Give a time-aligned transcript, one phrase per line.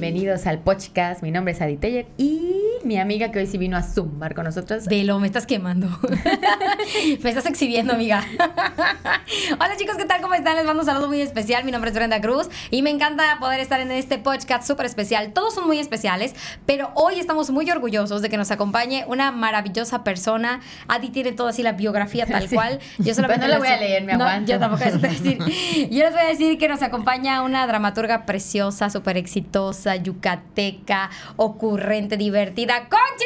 [0.00, 1.24] bienvenidos al podcast.
[1.24, 2.47] Mi nombre es Adi Teller y
[2.88, 4.86] mi amiga que hoy sí vino a zumbar con nosotros.
[4.86, 5.88] Velo, me estás quemando.
[7.22, 8.24] me estás exhibiendo, amiga.
[9.60, 10.22] Hola chicos, ¿qué tal?
[10.22, 10.56] ¿Cómo están?
[10.56, 11.64] Les mando un saludo muy especial.
[11.64, 15.34] Mi nombre es Brenda Cruz y me encanta poder estar en este podcast súper especial.
[15.34, 20.02] Todos son muy especiales, pero hoy estamos muy orgullosos de que nos acompañe una maravillosa
[20.02, 20.60] persona.
[20.88, 22.78] Adi tiene toda así la biografía tal cual.
[22.96, 24.50] Yo solamente no la voy a leer, me aguanto.
[24.50, 25.38] yo tampoco les voy a decir.
[25.90, 32.16] Yo les voy a decir que nos acompaña una dramaturga preciosa, súper exitosa, yucateca, ocurrente,
[32.16, 32.77] divertida.
[32.88, 33.24] ¡Conchi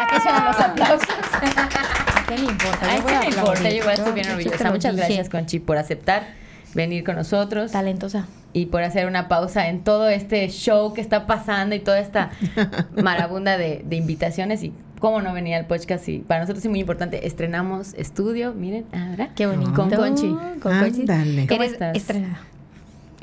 [0.00, 1.08] Aquí suenan los aplausos.
[2.28, 2.78] ¿Qué me importa?
[2.82, 3.70] Ay, ¿qué me importa?
[3.70, 4.70] Yo igual estoy bien orgullosa.
[4.70, 6.24] Muchas gracias, Conchi, por aceptar
[6.74, 7.72] venir con nosotros.
[7.72, 8.26] Talentosa.
[8.52, 12.30] Y por hacer una pausa en todo este show que está pasando y toda esta
[13.02, 16.08] marabunda de, de invitaciones y cómo no venía al podcast.
[16.08, 17.26] Y para nosotros es muy importante.
[17.26, 19.30] Estrenamos estudio, miren, ahora.
[19.34, 19.74] Qué bonito.
[19.74, 20.28] Con Conchi.
[20.60, 21.04] Con Conchi.
[21.46, 21.96] ¿Cómo estás?
[21.96, 22.40] estrenada.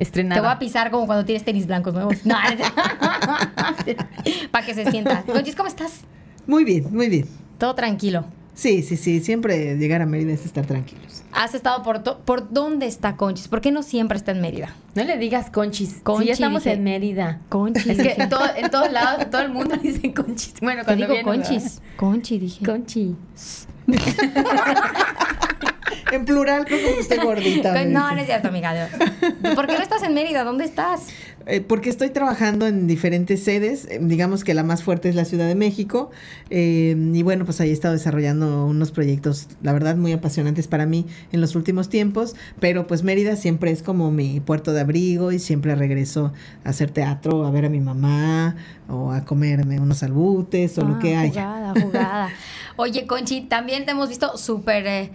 [0.01, 0.41] Estrenada.
[0.41, 2.25] Te voy a pisar como cuando tienes tenis blancos nuevos.
[2.25, 2.35] No,
[4.51, 5.21] para que se sienta.
[5.23, 6.01] Conchis, ¿cómo estás?
[6.47, 7.27] Muy bien, muy bien.
[7.59, 8.25] Todo tranquilo.
[8.55, 9.19] Sí, sí, sí.
[9.21, 11.21] Siempre llegar a Mérida es estar tranquilos.
[11.31, 13.47] ¿Has estado por, to- por dónde está Conchis?
[13.47, 14.75] ¿Por qué no siempre está en Mérida?
[14.95, 15.99] No le digas conchis.
[16.03, 16.75] Conchi, Sí, ya estamos dije.
[16.75, 17.39] en Mérida.
[17.49, 17.85] Conchis.
[17.87, 20.55] Es que en, todo- en todos lados, todo el mundo dice conchis.
[20.61, 21.81] Bueno, Te cuando digo viene, Conchis.
[21.95, 22.65] Conchi, dije.
[22.65, 22.79] ¿verdad?
[22.79, 23.15] Conchi.
[26.11, 27.83] En plural, creo que estoy gordita.
[27.85, 28.89] no, no es cierto, amiga.
[29.55, 30.43] ¿Por qué no estás en Mérida?
[30.43, 31.07] ¿Dónde estás?
[31.47, 35.25] Eh, porque estoy trabajando en diferentes sedes, eh, digamos que la más fuerte es la
[35.25, 36.11] Ciudad de México,
[36.51, 40.85] eh, y bueno, pues ahí he estado desarrollando unos proyectos, la verdad, muy apasionantes para
[40.85, 45.31] mí en los últimos tiempos, pero pues Mérida siempre es como mi puerto de abrigo
[45.31, 46.31] y siempre regreso
[46.63, 48.55] a hacer teatro, a ver a mi mamá
[48.87, 51.31] o a comerme unos albutes o lo Ah, que haya.
[51.47, 52.29] Jugada, jugada.
[52.75, 55.11] Oye, Conchi, también te hemos visto súper eh,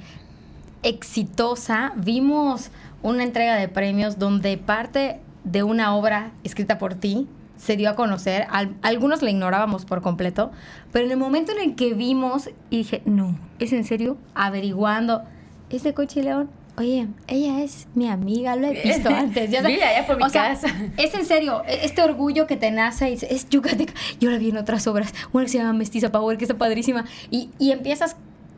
[0.88, 1.92] exitosa.
[1.96, 2.70] Vimos
[3.02, 7.94] una entrega de premios donde parte de una obra escrita por ti se dio a
[7.96, 8.46] conocer.
[8.50, 10.50] Al- algunos la ignorábamos por completo,
[10.92, 14.16] pero en el momento en el que vimos y dije, no, ¿es en serio?
[14.34, 15.22] Averiguando,
[15.70, 16.50] ¿es de Conchi León?
[16.78, 19.50] Oye, ella es mi amiga, lo he visto antes.
[19.50, 19.62] Ya.
[19.62, 20.68] Mira, allá por mi O sea, casa.
[20.98, 23.94] es en serio, e- este orgullo que te nace, es yucateca.
[24.20, 27.06] Yo la vi en otras obras, una que se llama Mestiza Power, que está padrísima.
[27.30, 28.16] Y, y empiezas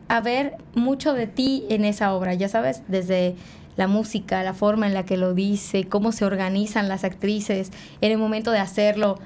[0.08, 3.36] a ver mucho de ti en esa obra, ya sabes, desde
[3.76, 7.70] la música, la forma en la que lo dice, cómo se organizan las actrices
[8.00, 9.18] en el momento de hacerlo.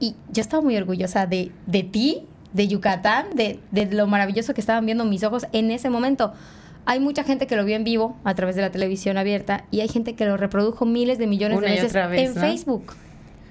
[0.00, 2.22] Y yo estaba muy orgullosa de, de ti,
[2.52, 6.32] de Yucatán, de, de lo maravilloso que estaban viendo mis ojos en ese momento.
[6.86, 9.80] Hay mucha gente que lo vio en vivo a través de la televisión abierta y
[9.80, 12.40] hay gente que lo reprodujo miles de millones Una de veces vez, en ¿no?
[12.40, 12.94] Facebook.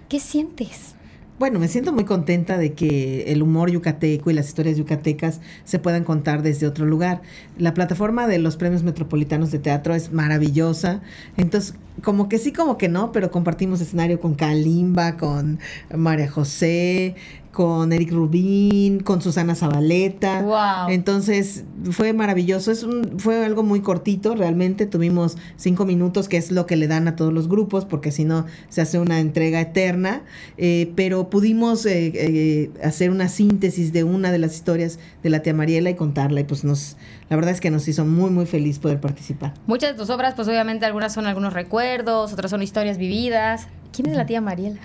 [0.09, 0.95] ¿Qué sientes?
[1.39, 5.79] Bueno, me siento muy contenta de que el humor yucateco y las historias yucatecas se
[5.79, 7.21] puedan contar desde otro lugar.
[7.57, 11.01] La plataforma de los premios metropolitanos de teatro es maravillosa.
[11.37, 15.59] Entonces, como que sí, como que no, pero compartimos escenario con Kalimba, con
[15.95, 17.15] María José,
[17.51, 20.41] con Eric Rubín, con Susana Zabaleta.
[20.41, 20.93] Wow.
[20.93, 22.71] Entonces fue maravilloso.
[22.71, 24.85] Es un, fue algo muy cortito, realmente.
[24.85, 28.23] Tuvimos cinco minutos, que es lo que le dan a todos los grupos, porque si
[28.23, 30.21] no se hace una entrega eterna.
[30.57, 35.41] Eh, pero pudimos eh, eh, hacer una síntesis de una de las historias de la
[35.41, 36.41] tía Mariela y contarla.
[36.41, 36.97] Y pues nos,
[37.29, 39.53] la verdad es que nos hizo muy, muy feliz poder participar.
[39.65, 43.67] Muchas de tus obras, pues obviamente algunas son algunos recuerdos, otras son historias vividas.
[43.91, 44.81] ¿Quién es la tía Mariela?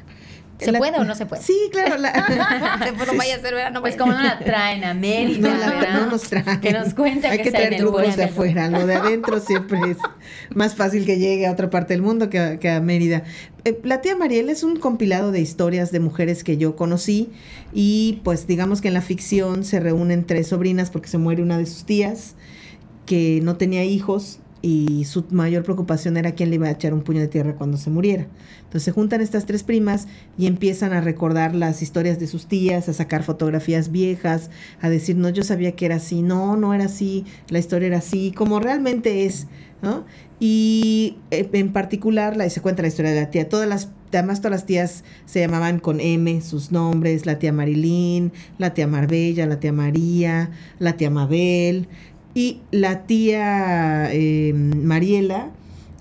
[0.61, 1.43] ¿Se La- puede o no se puede?
[1.43, 1.97] Sí, claro.
[1.99, 2.13] la-
[2.85, 3.73] Después no vaya a ser, ¿verdad?
[3.73, 6.01] No Pues como no la traen a Mérida, No, la- ¿verdad?
[6.01, 6.61] no nos traen.
[6.61, 8.69] Que nos cuente Hay que que traer grupos de afuera.
[8.71, 9.97] Lo de adentro siempre es
[10.55, 13.25] más fácil que llegue a otra parte del mundo que a, que a Mérida.
[13.65, 17.31] Eh, la tía Mariela es un compilado de historias de mujeres que yo conocí
[17.73, 21.59] y pues digamos que en la ficción se reúnen tres sobrinas porque se muere una
[21.59, 22.35] de sus tías
[23.07, 27.03] que no tenía hijos y su mayor preocupación era quién le iba a echar un
[27.03, 28.27] puño de tierra cuando se muriera.
[28.61, 30.09] Entonces se juntan estas tres primas
[30.39, 34.49] y empiezan a recordar las historias de sus tías, a sacar fotografías viejas,
[34.81, 37.99] a decir, no, yo sabía que era así, no, no era así, la historia era
[37.99, 39.49] así, como realmente es,
[39.83, 40.07] ¿no?
[40.41, 43.47] Y eh, en particular la, se cuenta la historia de la tía.
[43.51, 48.33] Todas las, además todas las tías se llamaban con M sus nombres, la tía Marilyn,
[48.57, 51.87] la tía Marbella, la tía María, la tía Mabel.
[52.35, 55.51] Y la tía eh, Mariela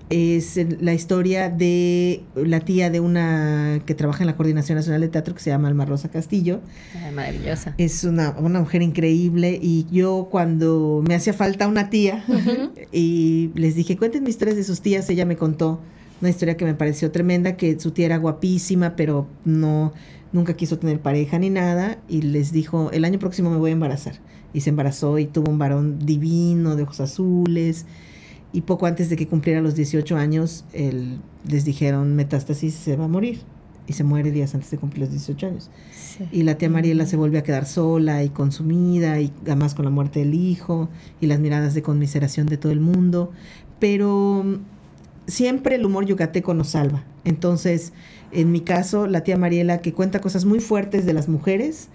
[0.10, 5.08] es la historia de la tía de una que trabaja en la Coordinación Nacional de
[5.08, 6.60] Teatro que se llama Alma Rosa Castillo.
[7.04, 7.74] Ay, maravillosa.
[7.78, 12.24] Es una, una mujer increíble y yo cuando me hacía falta una tía
[12.92, 15.80] y les dije, cuéntenme historias de sus tías, ella me contó
[16.22, 19.94] una historia que me pareció tremenda, que su tía era guapísima, pero no,
[20.32, 23.74] nunca quiso tener pareja ni nada y les dijo, el año próximo me voy a
[23.74, 24.16] embarazar.
[24.54, 27.86] Y se embarazó y tuvo un varón divino, de ojos azules.
[28.52, 31.18] Y poco antes de que cumpliera los 18 años, el-
[31.48, 33.40] les dijeron metástasis, se va a morir.
[33.86, 35.70] y se muere días antes de cumplir los 18 años.
[36.32, 39.92] Y la tía Mariela se vuelve a quedar sola y consumida y además con la
[39.92, 40.88] muerte del hijo
[41.20, 43.32] y las miradas de conmiseración de todo el mundo.
[43.80, 44.54] Pero mm,
[45.28, 47.04] siempre el humor yucateco nos salva.
[47.26, 47.92] Entonces,
[48.32, 51.90] en mi caso, la tía Mariela que cuenta cosas muy fuertes de las mujeres,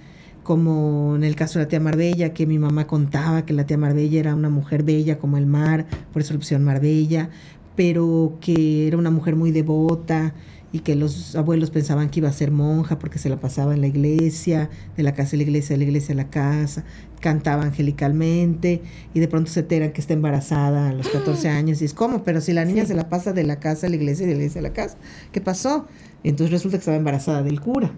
[0.49, 3.77] como en el caso de la tía Marbella, que mi mamá contaba que la tía
[3.77, 7.29] Marbella era una mujer bella como el mar, por eso la opción Marbella,
[7.77, 10.33] pero que era una mujer muy devota
[10.73, 13.83] y que los abuelos pensaban que iba a ser monja porque se la pasaba en
[13.83, 16.83] la iglesia, de la casa a la iglesia, de la iglesia a la casa,
[17.21, 18.81] cantaba angelicalmente
[19.13, 22.25] y de pronto se enteran que está embarazada a los 14 años y es como,
[22.25, 24.33] pero si la niña se la pasa de la casa a la iglesia y de
[24.33, 24.97] la iglesia a la casa,
[25.31, 25.85] ¿qué pasó?
[26.25, 27.93] Entonces resulta que estaba embarazada del cura.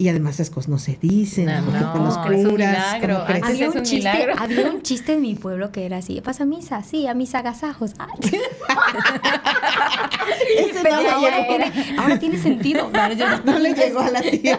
[0.00, 2.94] Y además esas cosas no se dicen, No, porque no, con los es un curas,
[3.42, 4.32] Había un, chiste, milagro.
[4.38, 6.82] había un chiste en mi pueblo que era así, ¿pasa a misa?
[6.82, 7.92] Sí, a mis agasajos.
[10.82, 12.90] No ahora, era- ahora tiene sentido.
[12.90, 14.58] No, no- no le llegó a la tía.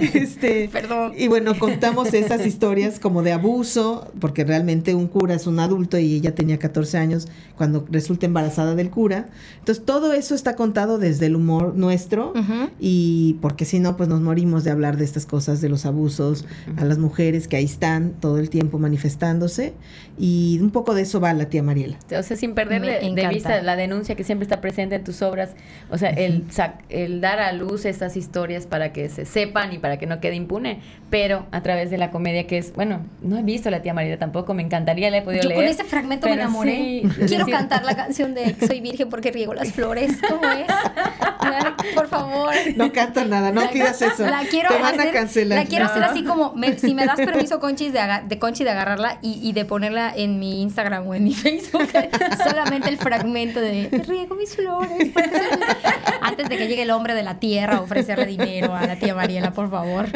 [0.00, 1.12] Este, Perdón.
[1.16, 5.98] Y bueno, contamos esas historias como de abuso, porque realmente un cura es un adulto
[5.98, 9.26] y ella tenía 14 años cuando resulta embarazada del cura.
[9.58, 12.70] Entonces, todo eso está contado desde el humor nuestro Ujú.
[12.80, 16.44] y porque si no, pues nos morimos de hablar de estas cosas, de los abusos
[16.76, 19.72] a las mujeres que ahí están todo el tiempo manifestándose
[20.16, 21.96] y un poco de eso va la tía Mariela.
[22.16, 25.50] O sea, sin perder de, vista la denuncia que siempre está presente en tus obras,
[25.90, 29.78] o sea, el, sac- el dar a luz estas historias para que se sepan y
[29.78, 30.80] para que no quede impune,
[31.10, 33.94] pero a través de la comedia que es, bueno, no he visto a la tía
[33.94, 35.60] María tampoco, me encantaría, la he podido Yo leer.
[35.62, 36.74] con ese fragmento me enamoré.
[36.74, 40.18] sí, Quiero cantar la canción de Soy virgen porque riego las flores.
[40.28, 40.66] ¿Cómo es?
[41.94, 42.52] Por favor.
[42.76, 44.26] No canta nada, no La- pidas eso.
[44.26, 45.58] La quiero Te van hacer, a cancelar.
[45.58, 48.64] La quiero hacer así como, me- si me das permiso, Conchis, de, aga- de Conchi,
[48.64, 51.88] de agarrarla y, y de ponerla en mi Instagram o en mi Facebook.
[52.48, 55.12] solamente el fragmento de riego mis flores.
[56.20, 59.14] Antes de que llegue el hombre de la tierra a ofrecerle dinero a la tía
[59.14, 60.06] Mariela, por favor.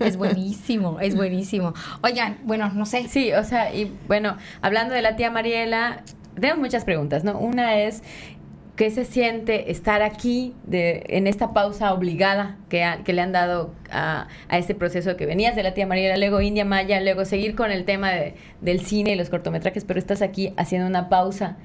[0.00, 1.74] Es buenísimo, es buenísimo.
[2.02, 3.08] Oigan, bueno, no sé.
[3.08, 6.02] Sí, o sea, y bueno, hablando de la tía Mariela,
[6.40, 7.38] tengo muchas preguntas, ¿no?
[7.38, 8.02] Una es,
[8.76, 13.72] ¿qué se siente estar aquí de, en esta pausa obligada que, que le han dado
[13.90, 17.54] a, a este proceso que venías de la tía Mariela, luego India Maya, luego seguir
[17.54, 21.56] con el tema de- del cine y los cortometrajes, pero estás aquí haciendo una pausa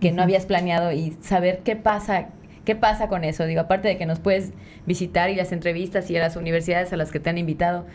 [0.00, 2.28] que no habías planeado y saber qué pasa.
[2.64, 3.46] ¿Qué pasa con eso?
[3.46, 4.52] Digo, aparte de que nos puedes
[4.84, 7.86] visitar y las entrevistas y a las universidades a las que te han invitado,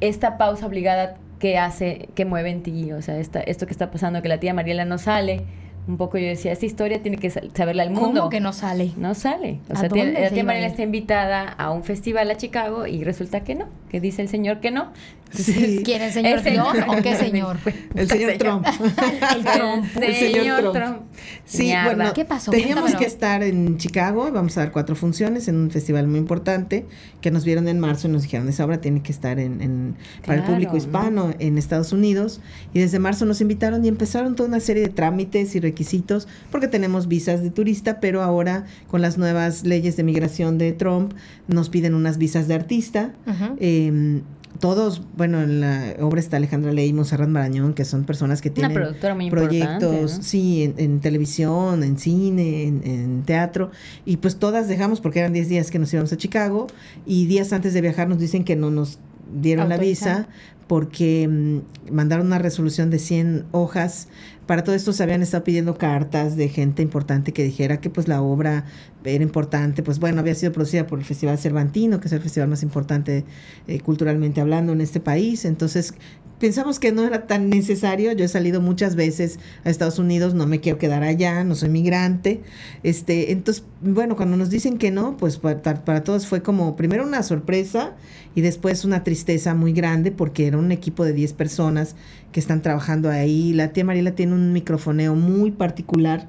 [0.00, 3.90] esta pausa obligada que hace, que mueve en ti, o sea, esta, esto que está
[3.90, 5.42] pasando, que la tía Mariela no sale,
[5.86, 8.20] un poco yo decía, esta historia tiene que sa- saberla al mundo.
[8.20, 8.92] ¿Cómo que no sale?
[8.96, 9.58] No sale.
[9.68, 10.70] O ¿A sea, la se tía iba a Mariela ir?
[10.70, 14.60] está invitada a un festival a Chicago y resulta que no, que dice el señor
[14.60, 14.92] que no.
[15.34, 15.82] Sí.
[15.84, 17.56] ¿Quién, el señor Ese- Dios o qué señor?
[17.94, 18.62] El señor señor.
[18.62, 18.66] Trump.
[19.36, 19.84] El Trump.
[20.02, 20.74] El señor Trump.
[20.74, 20.98] Trump.
[21.44, 22.50] Sí, bueno, ¿Qué pasó?
[22.50, 22.98] teníamos Cuéntamelo.
[22.98, 26.86] que estar en Chicago, vamos a dar cuatro funciones en un festival muy importante
[27.20, 29.96] que nos vieron en marzo y nos dijeron, esa obra tiene que estar en, en-
[30.26, 30.78] para el público ¿no?
[30.78, 32.40] hispano en Estados Unidos
[32.72, 36.68] y desde marzo nos invitaron y empezaron toda una serie de trámites y requisitos porque
[36.68, 41.12] tenemos visas de turista, pero ahora con las nuevas leyes de migración de Trump
[41.48, 43.12] nos piden unas visas de artista.
[43.58, 44.20] Eh,
[44.58, 48.50] todos, bueno, en la obra está Alejandra Ley y Monserrat Marañón, que son personas que
[48.50, 48.72] tienen
[49.16, 53.70] muy proyectos, sí, en, en televisión, en cine, en, en teatro,
[54.04, 56.66] y pues todas dejamos porque eran 10 días que nos íbamos a Chicago
[57.06, 58.98] y días antes de viajar nos dicen que no nos
[59.32, 60.28] dieron la visa
[60.66, 64.08] porque mm, mandaron una resolución de 100 hojas.
[64.46, 68.08] Para todo esto se habían estado pidiendo cartas de gente importante que dijera que pues
[68.08, 68.64] la obra
[69.04, 72.48] era importante, pues bueno, había sido producida por el Festival Cervantino, que es el festival
[72.48, 73.24] más importante
[73.66, 75.44] eh, culturalmente hablando en este país.
[75.44, 75.94] Entonces,
[76.38, 78.12] pensamos que no era tan necesario.
[78.12, 81.68] Yo he salido muchas veces a Estados Unidos, no me quiero quedar allá, no soy
[81.68, 82.42] migrante.
[82.82, 87.04] Este, entonces, bueno, cuando nos dicen que no, pues para, para todos fue como primero
[87.04, 87.94] una sorpresa
[88.34, 91.94] y después una tristeza muy grande porque era un equipo de 10 personas
[92.34, 93.52] que están trabajando ahí.
[93.52, 96.26] La tía Mariela tiene un microfoneo muy particular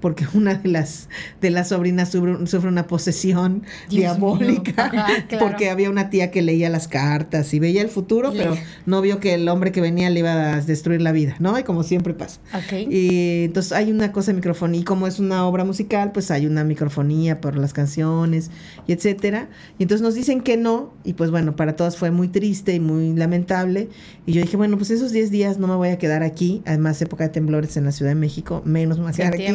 [0.00, 1.08] porque una de las
[1.40, 5.00] de las sobrinas sufre, sufre una posesión Dios diabólica mío.
[5.02, 5.46] Ajá, claro.
[5.46, 9.20] porque había una tía que leía las cartas y veía el futuro, pero no vio
[9.20, 11.58] que el hombre que venía le iba a destruir la vida, ¿no?
[11.58, 12.40] Y como siempre pasa.
[12.54, 12.88] Ok.
[12.90, 16.46] Y entonces hay una cosa de microfonía, y como es una obra musical, pues hay
[16.46, 18.50] una microfonía por las canciones
[18.86, 19.48] y etcétera.
[19.78, 22.80] Y entonces nos dicen que no, y pues bueno, para todas fue muy triste y
[22.80, 23.88] muy lamentable.
[24.26, 27.00] Y yo dije, bueno, pues esos 10 días no me voy a quedar aquí, además
[27.02, 29.46] época de temblores en la Ciudad de Méxio, menos quedar aquí.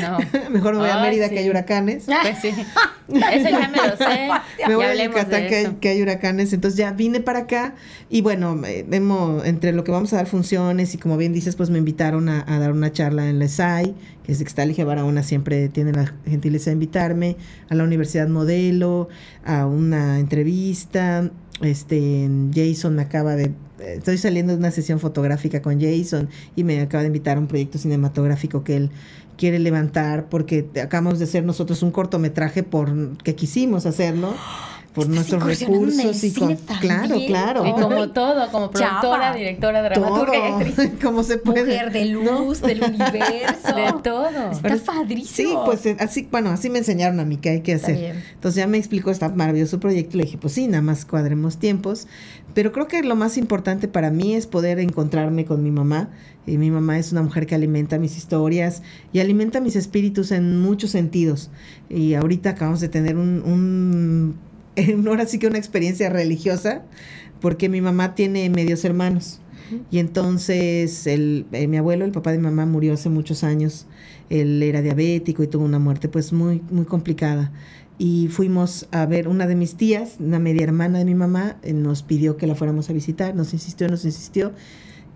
[0.00, 0.18] No.
[0.50, 1.34] Mejor me voy a Mérida sí.
[1.34, 2.06] que hay huracanes.
[2.22, 2.48] Pues sí.
[2.48, 4.28] Eso ya me lo sé.
[4.68, 7.74] me voy Ya a Yucatán que hay, que hay huracanes, entonces ya vine para acá
[8.08, 11.68] y bueno, hemos, entre lo que vamos a dar funciones y como bien dices, pues
[11.68, 13.94] me invitaron a, a dar una charla en la SAI,
[14.24, 17.36] que es Ixtalige Barahona, siempre tiene la gentileza de invitarme,
[17.68, 19.08] a la Universidad Modelo,
[19.44, 21.30] a una entrevista,
[21.62, 23.44] este, Jason me acaba de,
[23.78, 27.40] eh, estoy saliendo de una sesión fotográfica con Jason y me acaba de invitar a
[27.40, 28.90] un proyecto cinematográfico que él
[29.42, 34.34] quiere levantar porque acabamos de hacer nosotros un cortometraje por que quisimos hacerlo
[34.94, 39.34] por Estás nuestros recursos y con claro claro Y como todo, como productora, Chava.
[39.34, 40.90] directora, dramaturga y actriz.
[41.02, 42.40] como se puede Mujer de ¿no?
[42.44, 43.74] luz, del universo.
[43.74, 44.28] De todo.
[44.50, 45.48] Está Pero- padrísimo.
[45.48, 48.22] Sí, pues eh, así, bueno, así me enseñaron a mí que hay que hacer.
[48.34, 51.56] Entonces ya me explicó este maravilloso proyecto y le dije, pues sí, nada más cuadremos
[51.56, 52.06] tiempos.
[52.54, 56.10] Pero creo que lo más importante para mí es poder encontrarme con mi mamá.
[56.46, 58.82] Y mi mamá es una mujer que alimenta mis historias
[59.12, 61.50] y alimenta mis espíritus en muchos sentidos.
[61.88, 64.36] Y ahorita acabamos de tener un, un,
[65.08, 66.82] ahora sí que una experiencia religiosa,
[67.40, 69.40] porque mi mamá tiene medios hermanos.
[69.90, 73.86] Y entonces el, eh, mi abuelo, el papá de mi mamá, murió hace muchos años.
[74.32, 77.52] Él era diabético y tuvo una muerte pues muy, muy complicada.
[77.98, 81.74] Y fuimos a ver una de mis tías, una media hermana de mi mamá, eh,
[81.74, 84.52] nos pidió que la fuéramos a visitar, nos insistió, nos insistió.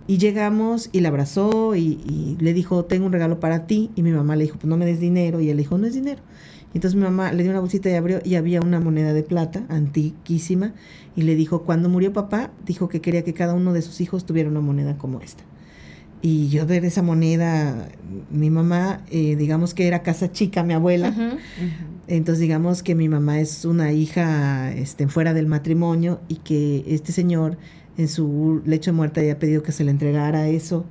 [0.06, 3.90] Y llegamos y la abrazó y, le dijo, tengo un regalo para ti.
[3.96, 5.40] Y mi mamá le dijo, pues no me des dinero.
[5.40, 6.20] Y él le dijo, no es dinero.
[6.74, 9.64] Entonces mi mamá le dio una bolsita y abrió y había una moneda de plata
[9.70, 10.74] antiquísima.
[11.16, 14.26] Y le dijo, cuando murió papá, dijo que quería que cada uno de sus hijos
[14.26, 15.42] tuviera una moneda como esta.
[16.28, 17.88] Y yo ver esa moneda,
[18.32, 21.14] mi mamá, eh, digamos que era casa chica, mi abuela.
[22.08, 27.12] Entonces digamos que mi mamá es una hija este, fuera del matrimonio y que este
[27.12, 27.58] señor
[27.96, 30.84] en su lecho de muerte haya pedido que se le entregara eso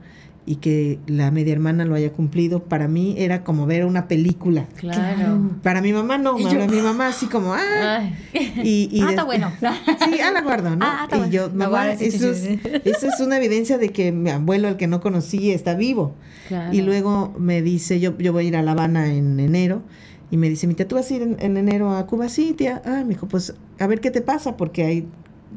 [0.48, 4.68] y que la media hermana lo haya cumplido, para mí era como ver una película.
[4.78, 5.40] Claro.
[5.64, 8.16] Para mi mamá no, Y para yo- mi mamá así como, ah, Ay.
[8.64, 9.52] y, y ah, está bueno.
[10.06, 10.86] Sí, ah, la guardo, ¿no?
[10.86, 11.34] Ah, está y bueno.
[11.34, 12.44] yo, mamá, eso, es,
[12.86, 16.14] eso es una evidencia de que mi abuelo, el que no conocí, está vivo.
[16.48, 16.72] Claro.
[16.74, 19.82] Y luego me dice, yo, yo voy a ir a La Habana en enero.
[20.30, 22.30] Y me dice, mi tía, ¿tú vas a ir en, en enero a Cuba?
[22.30, 22.82] Sí, tía.
[22.86, 25.08] Ah, me dijo, pues a ver qué te pasa, porque hay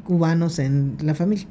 [0.03, 1.45] cubanos en la familia.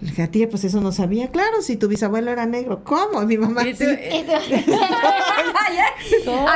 [0.00, 1.30] Le dije, tía, pues eso no sabía.
[1.30, 2.82] Claro, si tu bisabuelo era negro.
[2.84, 3.20] ¿Cómo?
[3.26, 3.84] Mi mamá Y sí.
[3.84, 3.90] tú-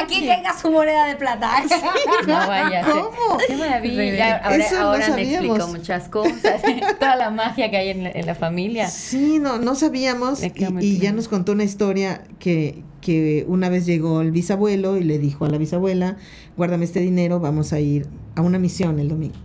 [0.01, 1.63] Aquí tenga su moneda de plata.
[2.27, 2.91] No vaya a.
[2.91, 3.39] ¿Cómo?
[3.47, 4.37] Qué maravilla.
[4.39, 5.57] Ahora, Eso no ahora me sabíamos.
[5.59, 6.63] explico muchas cosas.
[6.99, 8.89] Toda la magia que hay en la, en la familia.
[8.89, 10.43] Sí, no, no sabíamos.
[10.43, 15.05] Y, y ya nos contó una historia que, que una vez llegó el bisabuelo y
[15.05, 16.17] le dijo a la bisabuela,
[16.57, 19.37] guárdame este dinero, vamos a ir a una misión el domingo.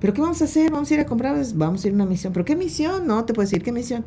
[0.00, 0.70] ¿Pero qué vamos a hacer?
[0.70, 1.34] ¿Vamos a ir a comprar?
[1.34, 2.32] Pues, Vamos a ir a una misión.
[2.32, 3.06] ¿Pero qué misión?
[3.06, 4.04] No, te puedo decir qué misión.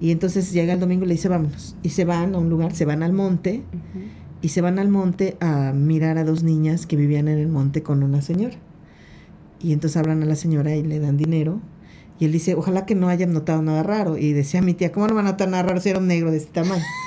[0.00, 1.76] Y entonces llega el domingo y le dice, vámonos.
[1.82, 3.62] Y se van a un lugar, se van al monte
[4.42, 7.82] y se van al monte a mirar a dos niñas que vivían en el monte
[7.82, 8.56] con una señora.
[9.60, 11.60] Y entonces hablan a la señora y le dan dinero.
[12.18, 14.16] Y él dice, ojalá que no hayan notado nada raro.
[14.18, 16.30] Y decía mi tía, ¿cómo no van a notar nada raro si era un negro
[16.30, 16.82] de este tamaño?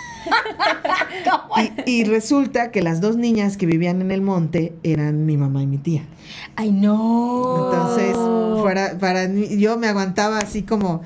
[1.85, 5.61] y, y resulta que las dos niñas que vivían en el monte eran mi mamá
[5.63, 6.03] y mi tía.
[6.55, 7.71] Ay, no.
[7.71, 8.15] Entonces,
[8.63, 11.01] para, para mí, yo me aguantaba así como...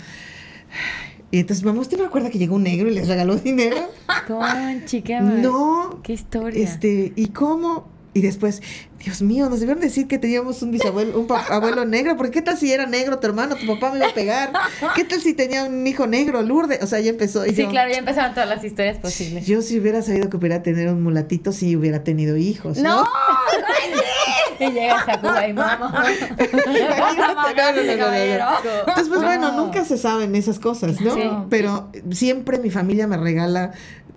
[1.31, 3.77] Y entonces, mamá, ¿usted no recuerda que llegó un negro y les regaló dinero?
[5.01, 6.63] Qué mar- No, Qué historia.
[6.63, 7.87] Este, ¿y cómo?
[8.15, 8.61] Y después,
[9.03, 12.41] Dios mío, nos debieron decir que teníamos un bisabuelo, un pa- abuelo negro, porque qué
[12.43, 14.51] tal si era negro tu hermano, tu papá me iba a pegar?
[14.95, 16.83] ¿Qué tal si tenía un hijo negro, Lourdes?
[16.83, 17.43] O sea, ya empezó.
[17.45, 19.47] Y Sí, yo, claro, ya empezaron todas las historias posibles.
[19.47, 22.77] Yo si hubiera sabido que hubiera tener un mulatito, sí hubiera tenido hijos.
[22.77, 23.09] No, ¿no?
[24.59, 26.05] Y llegas a Cuba y mamá.
[26.05, 27.97] Imagínate, no, no, no, no, no, no.
[27.97, 28.45] caballero.
[28.79, 29.25] Entonces, pues No.
[29.25, 31.15] bueno, nunca se saben esas cosas, ¿no?
[31.15, 31.21] Sí.
[31.49, 33.71] Pero siempre mi familia me regala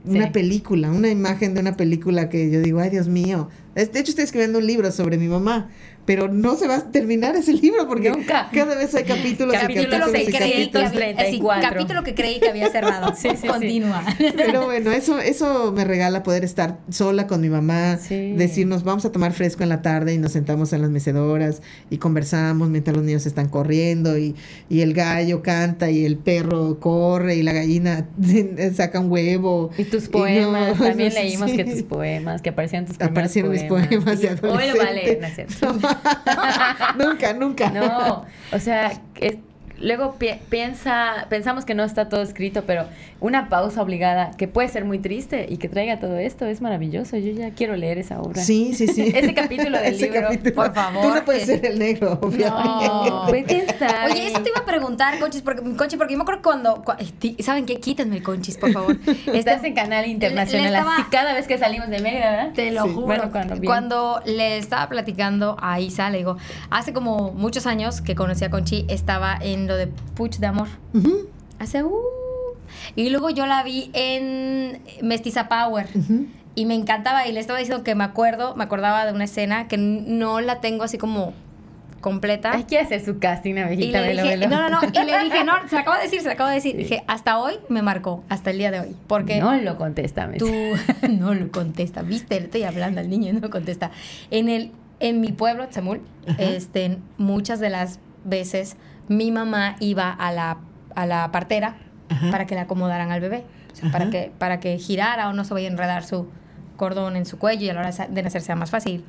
[0.07, 0.31] una Sí.
[0.33, 3.49] película, una imagen de una película que yo digo, ay Dios mío.
[3.75, 5.69] De hecho, estoy escribiendo un libro sobre mi mamá,
[6.07, 8.49] pero no se va a terminar ese libro porque Nunca.
[8.53, 11.71] cada vez hay capítulos y Capítulo capítulos capítulo y que creí que había, así, 34.
[11.71, 13.13] capítulo que creí que había cerrado.
[13.17, 13.49] Sí, sí, sí.
[13.49, 14.05] Continúa.
[14.37, 18.33] Pero bueno, eso, eso me regala poder estar sola con mi mamá, Sí.
[18.37, 21.61] decirnos vamos a tomar fresco en la tarde y nos sentamos en las mecedoras
[21.91, 24.35] y conversamos mientras los niños están corriendo y,
[24.69, 28.07] y el gallo canta y el perro corre y la gallina
[28.75, 29.71] saca un huevo.
[29.77, 31.57] Y tus poemas, no, también leímos sí.
[31.57, 34.93] que tus poemas, que aparecieron tus Aparecieron mis poemas de Y Hoy lo va a
[34.93, 35.79] leer, ¿no es cierto?
[36.99, 37.71] nunca, nunca.
[37.71, 39.39] No, o sea, es-
[39.81, 42.85] luego pi- piensa, pensamos que no está todo escrito, pero
[43.21, 47.17] una pausa obligada que puede ser muy triste y que traiga todo esto es maravilloso.
[47.17, 48.43] Yo ya quiero leer esa obra.
[48.43, 49.03] Sí, sí, sí.
[49.15, 52.51] Ese capítulo del Ese libro, por favor, Tú no puedes que- ser el negro, obviamente.
[52.89, 53.25] No.
[53.29, 53.45] Pues.
[54.11, 56.97] Oye, eso te iba a preguntar, Conchis, porque, Conchi, porque yo me acuerdo cuando, cua-
[57.19, 57.81] ti- ¿saben qué?
[57.81, 58.97] Quítenme el Conchis, por favor.
[59.33, 62.53] Estás Este- en canal internacional, le estaba- así cada vez que salimos de Mérida, ¿verdad?
[62.55, 62.91] Te lo Sí.
[62.95, 63.07] juro.
[63.07, 63.57] Bueno, cuando.
[63.65, 66.37] Cuando le estaba platicando a Isa, le digo,
[66.71, 70.69] hace como muchos años que conocí a Conchi, estaba en lo de Puch de Amor.
[71.59, 71.93] Hace uh.
[72.95, 75.89] Y luego yo la vi en Mestiza Power.
[76.55, 79.69] Y me encantaba y le estaba diciendo que me acuerdo, me acordaba de una escena
[79.69, 81.35] que no la tengo así como
[82.01, 82.53] completa.
[82.53, 84.49] Hay que hacer su casting, Y abejita, le velo, dije, velo.
[84.49, 86.49] no, no, no, y le dije, no, se lo acabo de decir, se lo acabo
[86.49, 86.77] de decir.
[86.77, 88.97] Dije, hasta hoy me marcó, hasta el día de hoy.
[89.07, 90.39] Porque No lo contesta, Messi.
[90.39, 93.91] tú no lo contesta, viste, le estoy hablando al niño y no lo contesta.
[94.31, 94.71] En el,
[95.01, 96.01] en mi pueblo, Tzemul,
[96.39, 98.77] este, muchas de las veces
[99.09, 100.59] mi mamá iba a la,
[100.95, 101.77] a la partera
[102.09, 102.31] Ajá.
[102.31, 103.45] para que le acomodaran al bebé.
[103.73, 106.29] O sea, para que, para que girara o no se vaya a enredar su
[106.77, 109.05] cordón en su cuello y a la hora de nacer sea más fácil.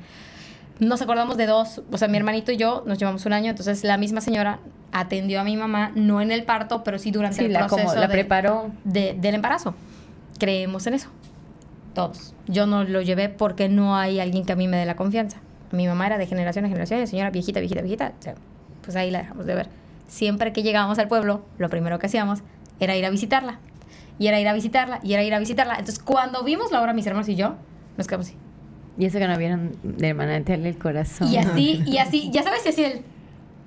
[0.78, 3.82] Nos acordamos de dos, o sea, mi hermanito y yo nos llevamos un año, entonces
[3.82, 4.60] la misma señora
[4.92, 7.82] atendió a mi mamá, no en el parto, pero sí durante Sí, el la, como,
[7.82, 8.70] proceso la de- preparó.
[8.84, 9.74] de- del embarazo.
[10.38, 11.08] Creemos en eso.
[11.94, 12.34] Todos.
[12.46, 15.38] Yo no lo llevé porque no hay alguien que a mí me dé la confianza.
[15.72, 18.12] Mi mamá era de generación en generación, y la señora viejita, viejita, viejita.
[18.18, 18.34] o sea,
[18.82, 19.68] pues ahí la dejamos de ver.
[20.08, 22.40] Siempre que llegábamos al pueblo, lo primero que hacíamos
[22.80, 23.60] era ir a visitarla.
[24.18, 25.74] Y era ir a visitarla, y era ir a visitarla.
[25.74, 27.54] Entonces, cuando vimos la obra, mis hermanos y yo,
[27.96, 28.36] nos quedamos así.
[28.98, 31.28] Y eso que no vieron de hermanantearle el corazón.
[31.28, 33.02] Y así, y así, ya sabes, y así el...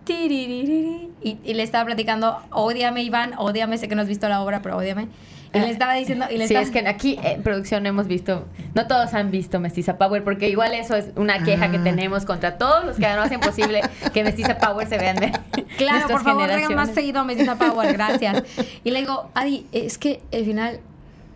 [0.10, 4.62] Y, y le estaba platicando, odiame Iván, odiame, sé que no has visto la obra,
[4.62, 5.07] pero odiame.
[5.53, 8.46] Y le estaba diciendo, y le sí, estaba- es que aquí en producción hemos visto,
[8.74, 11.84] no todos han visto Mestiza Power, porque igual eso es una queja que Ah.
[11.84, 13.81] tenemos contra todos los que no hacen posible
[14.13, 15.31] que Mestiza Power se vean de
[15.77, 18.43] Claro, por favor, traigan más seguido a Mestiza Power, gracias.
[18.84, 20.79] Y le digo, Adi, es que al final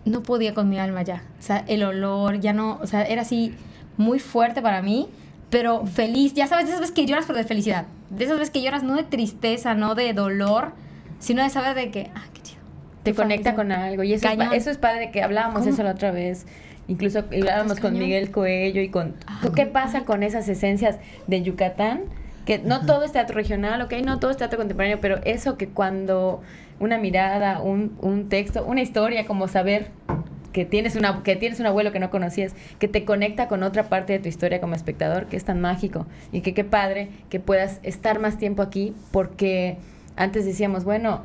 [0.06, 1.24] no podía con mi alma ya.
[1.40, 3.54] O sea, el olor, ya no, o sea, era así
[3.98, 5.08] muy fuerte para mí,
[5.50, 6.34] pero feliz.
[6.34, 7.86] Ya sabes, de esas veces que lloras, pero de felicidad.
[8.12, 10.72] De esas veces que lloras no de tristeza, no de dolor,
[11.20, 12.55] sino de saber de que, ah, qué chido.
[13.06, 14.04] Te conecta con algo.
[14.04, 15.72] Y eso es, eso es padre que hablábamos ¿Cómo?
[15.72, 16.46] eso la otra vez.
[16.88, 18.04] Incluso hablábamos con cañón.
[18.04, 19.16] Miguel Coello y con...
[19.28, 22.02] Ah, ¿Qué pasa con esas esencias de Yucatán?
[22.46, 25.68] Que no todo es teatro regional, ok, no todo es teatro contemporáneo, pero eso que
[25.68, 26.42] cuando
[26.80, 29.88] una mirada, un, un texto, una historia, como saber
[30.56, 33.90] que tienes, una, que tienes un abuelo que no conocías, que te conecta con otra
[33.90, 36.06] parte de tu historia como espectador, que es tan mágico.
[36.32, 39.78] Y que qué padre que puedas estar más tiempo aquí, porque
[40.16, 41.24] antes decíamos, bueno,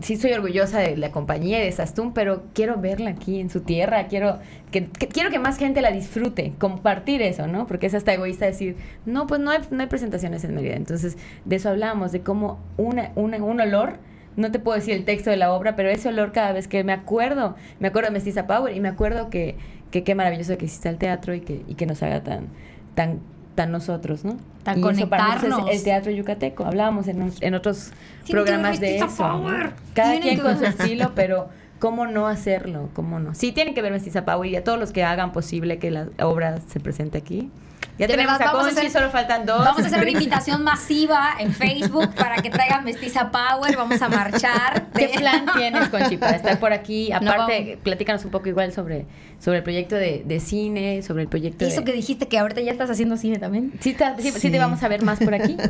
[0.00, 3.60] sí soy orgullosa de la compañía y de Sastum, pero quiero verla aquí en su
[3.60, 4.38] tierra, quiero
[4.70, 7.66] que, quiero que más gente la disfrute, compartir eso, ¿no?
[7.66, 10.76] Porque es hasta egoísta decir, no, pues no hay, presentaciones en Mérida.
[10.76, 13.98] Entonces, de eso hablamos, de cómo una, un olor,
[14.36, 16.84] no te puedo decir el texto de la obra, pero ese olor cada vez que
[16.84, 19.56] me acuerdo, me acuerdo de Mestiza Power y me acuerdo que,
[19.90, 22.48] que qué maravilloso que exista el teatro y que, y que nos haga tan,
[22.94, 23.20] tan,
[23.56, 24.36] tan nosotros, ¿no?
[24.62, 25.70] Tan y eso para nosotros conectarnos.
[25.70, 26.64] es el teatro yucateco.
[26.64, 27.90] Hablábamos en, en otros
[28.24, 29.08] Tiene programas de eso.
[29.16, 29.72] Power.
[29.94, 31.48] Cada Tienen quien que con su estilo, pero
[31.80, 32.90] ¿cómo no hacerlo?
[32.94, 33.34] ¿Cómo no?
[33.34, 36.06] Sí, tienen que ver Mestiza Power y a todos los que hagan posible que la
[36.20, 37.50] obra se presente aquí.
[37.98, 39.64] Ya De tenemos verdad, a vamos a Conchi, hacer- solo faltan dos.
[39.64, 44.08] Vamos a hacer una invitación masiva en Facebook para que traigan Mestiza Power, vamos a
[44.10, 44.86] marchar.
[44.94, 47.08] ¿Qué plan tienes, Conchi, para estar por aquí?
[47.10, 47.82] No, Aparte, vamos.
[47.82, 49.06] platícanos un poco igual sobre,
[49.40, 51.84] sobre el proyecto de, de cine, sobre el proyecto Y eso de...
[51.86, 53.72] que dijiste que ahorita ya estás haciendo cine también.
[53.80, 54.50] ¿Sí, ta- sí- sí Sí.
[54.50, 55.56] te vamos a ver más por aquí?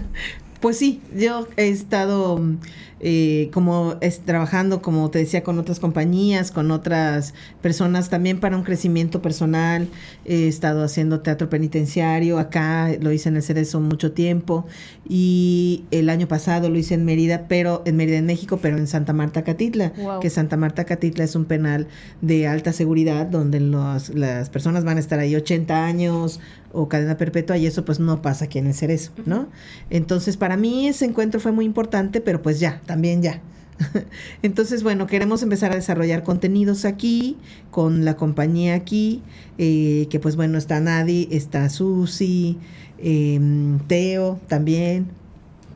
[0.61, 2.40] Pues sí, yo he estado
[2.99, 8.57] eh, como es, trabajando, como te decía, con otras compañías, con otras personas, también para
[8.57, 9.87] un crecimiento personal.
[10.25, 14.64] He estado haciendo teatro penitenciario, acá lo hice en el Cerezo mucho tiempo
[15.09, 18.87] y el año pasado lo hice en Mérida, pero en Mérida, en México, pero en
[18.87, 20.21] Santa Marta, Catitla, Wow.
[20.21, 21.87] que Santa Marta, Catitla es un penal
[22.23, 26.40] de alta seguridad donde los- las personas van a estar ahí 80 años
[26.77, 29.49] o cadena perpetua y eso pues no pasa aquí en el Cerezo, ¿no?
[29.91, 33.41] Entonces para mí ese encuentro fue muy importante, pero pues ya, también ya.
[34.43, 37.37] Entonces, bueno, queremos empezar a desarrollar contenidos aquí,
[37.71, 39.23] con la compañía aquí,
[39.59, 42.59] eh, que pues bueno, está Nadi, está Susi,
[42.99, 45.07] em, Teo también,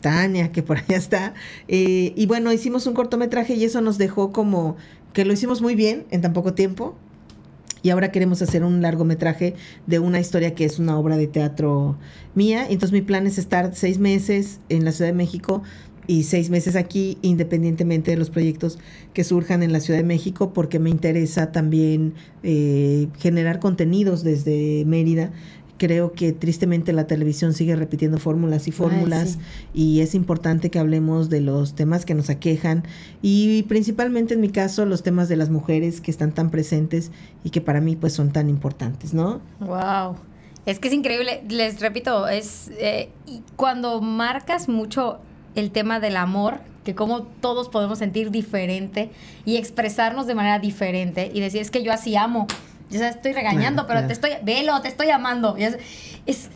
[0.01, 1.35] Tania, que por allá está.
[1.69, 4.77] Eh, y bueno, hicimos un cortometraje y eso nos dejó como
[5.13, 6.97] que lo hicimos muy bien en tan poco tiempo.
[7.83, 9.55] Y ahora queremos hacer un largometraje
[9.87, 11.97] de una historia que es una obra de teatro
[12.35, 12.64] mía.
[12.64, 15.62] Entonces mi plan es estar seis meses en la Ciudad de México
[16.07, 18.81] y seis meses aquí, independientemente de los proyectos
[19.12, 24.85] que surjan en la Ciudad de México, porque me interesa también eh, generar contenidos desde
[24.87, 25.31] Mérida
[25.81, 29.38] creo que tristemente la televisión sigue repitiendo fórmulas y fórmulas
[29.73, 32.85] y es importante que hablemos de los temas que nos aquejan
[33.23, 37.11] y principalmente en mi caso los temas de las mujeres que están tan presentes
[37.45, 39.40] y que para mí pues son tan importantes, ¿no?
[39.59, 40.16] Wow.
[40.66, 43.09] Es que es increíble, les repito, es eh,
[43.57, 45.19] cuando marcas mucho
[45.55, 49.11] el tema del amor, que como todos podemos sentir diferente
[49.47, 52.47] y expresarnos de manera diferente y decir, es que yo así amo,
[52.90, 55.57] ya estoy regañando, pero te estoy, velo, te estoy amando.
[55.57, 55.79] es,
[56.26, 56.50] es,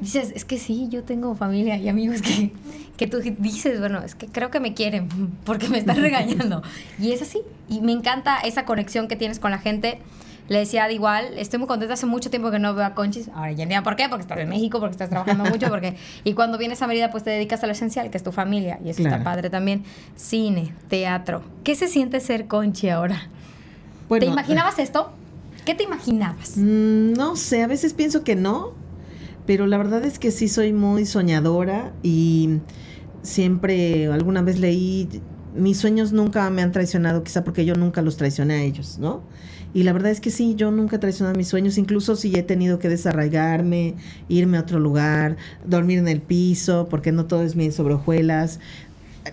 [0.00, 2.52] dices, es que sí, yo tengo familia y amigos que,
[2.96, 5.08] que tú dices, bueno, es que creo que me quieren
[5.44, 6.62] porque me están regañando.
[6.98, 7.40] y es así.
[7.68, 9.98] Y me encanta esa conexión que tienes con la gente.
[10.46, 13.30] Le decía, igual, estoy muy contenta, hace mucho tiempo que no veo a Conchis.
[13.34, 15.96] Ahora ya entiendo por qué, porque estás en México, porque estás trabajando mucho, porque...
[16.22, 18.78] Y cuando vienes a Mérida, pues te dedicas a lo esencial, que es tu familia.
[18.84, 19.84] Y eso está padre también.
[20.16, 21.42] Cine, teatro.
[21.62, 23.30] ¿Qué se siente ser Conchi ahora?
[24.10, 25.14] ¿Te imaginabas esto?
[25.64, 26.56] ¿Qué te imaginabas?
[26.56, 28.72] Mm, no sé, a veces pienso que no,
[29.46, 32.58] pero la verdad es que sí soy muy soñadora y
[33.22, 35.08] siempre, alguna vez leí,
[35.54, 39.22] mis sueños nunca me han traicionado, quizá porque yo nunca los traicioné a ellos, ¿no?
[39.72, 42.42] Y la verdad es que sí, yo nunca he traicionado mis sueños, incluso si he
[42.42, 43.96] tenido que desarraigarme,
[44.28, 48.60] irme a otro lugar, dormir en el piso, porque no todo es mi sobre hojuelas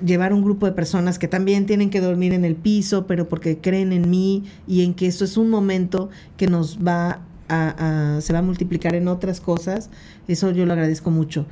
[0.05, 3.57] llevar un grupo de personas que también tienen que dormir en el piso, pero porque
[3.59, 8.31] creen en mí y en que eso es un momento que nos va a, se
[8.31, 9.89] va a multiplicar en otras cosas,
[10.27, 11.45] eso yo lo agradezco mucho.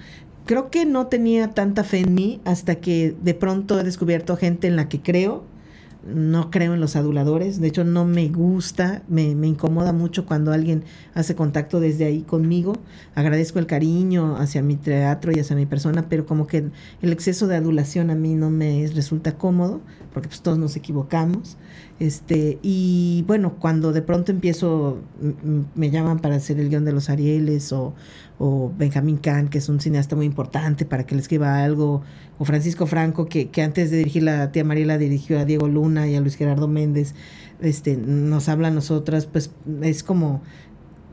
[0.45, 4.67] Creo que no tenía tanta fe en mí hasta que de pronto he descubierto gente
[4.67, 5.43] en la que creo
[6.13, 10.83] no creo en los aduladores, de hecho no me gusta, me, incomoda mucho cuando alguien
[11.13, 12.73] hace contacto desde ahí conmigo.
[13.15, 16.69] Agradezco el cariño hacia mi teatro y hacia mi persona, pero como que
[17.01, 19.81] el exceso de adulación a mí no me resulta cómodo,
[20.13, 21.57] porque pues todos nos equivocamos.
[21.99, 24.99] Este, y bueno, cuando de pronto empiezo,
[25.75, 27.93] me llaman para hacer el guion de los Arieles o,
[28.37, 32.01] o Benjamín Kahn, que es un cineasta muy importante para que le escriba algo,
[32.39, 36.07] o Francisco Franco, que, que antes de dirigir la tía Mariela dirigió a Diego Luna
[36.07, 37.13] y a Luis Gerardo Méndez,
[37.61, 40.41] este, nos habla a nosotras, pues es como,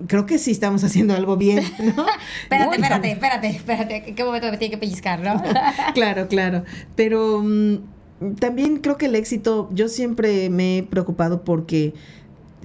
[0.07, 1.65] creo que sí estamos haciendo algo bien,
[1.97, 2.07] ¿no?
[2.45, 5.43] espérate, espérate, espérate, espérate, ¿qué momento me tiene que pellizcar, no?
[5.95, 6.62] claro, claro,
[6.95, 11.93] pero mm, también creo que el éxito, yo siempre me he preocupado porque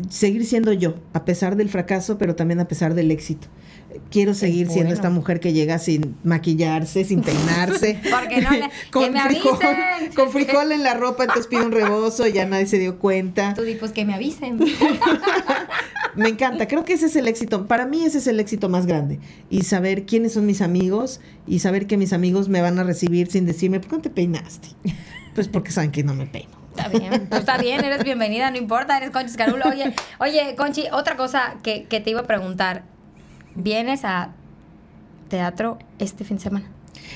[0.09, 3.47] seguir siendo yo, a pesar del fracaso, pero también a pesar del éxito
[4.09, 7.99] quiero seguir siendo esta mujer que llega sin maquillarse, sin peinarse.
[8.11, 8.49] Porque no
[8.91, 9.59] con, frijol,
[10.15, 13.53] con frijol en la ropa, entonces pide un rebozo y ya nadie se dio cuenta.
[13.53, 14.59] Tú di, pues que me avisen.
[16.15, 17.67] me encanta, creo que ese es el éxito.
[17.67, 19.19] Para mí ese es el éxito más grande.
[19.49, 23.29] Y saber quiénes son mis amigos y saber que mis amigos me van a recibir
[23.31, 24.69] sin decirme, ¿por qué no te peinaste?
[25.35, 26.61] Pues porque saben que no me peino.
[26.75, 29.65] Está bien, pues está bien, eres bienvenida, no importa, eres Conchi Scarulo.
[29.67, 32.83] Oye, oye, Conchi, otra cosa que, que te iba a preguntar
[33.55, 34.29] vienes a
[35.29, 36.65] teatro este fin de semana.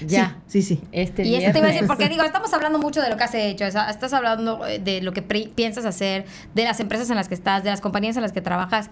[0.06, 0.38] Ya.
[0.48, 0.82] Sí, sí.
[0.92, 3.24] Este y eso te iba a decir, porque digo, estamos hablando mucho de lo que
[3.24, 7.28] has hecho, estás hablando eh, de lo que piensas hacer, de las empresas en las
[7.28, 8.90] que estás, de las compañías en las que trabajas,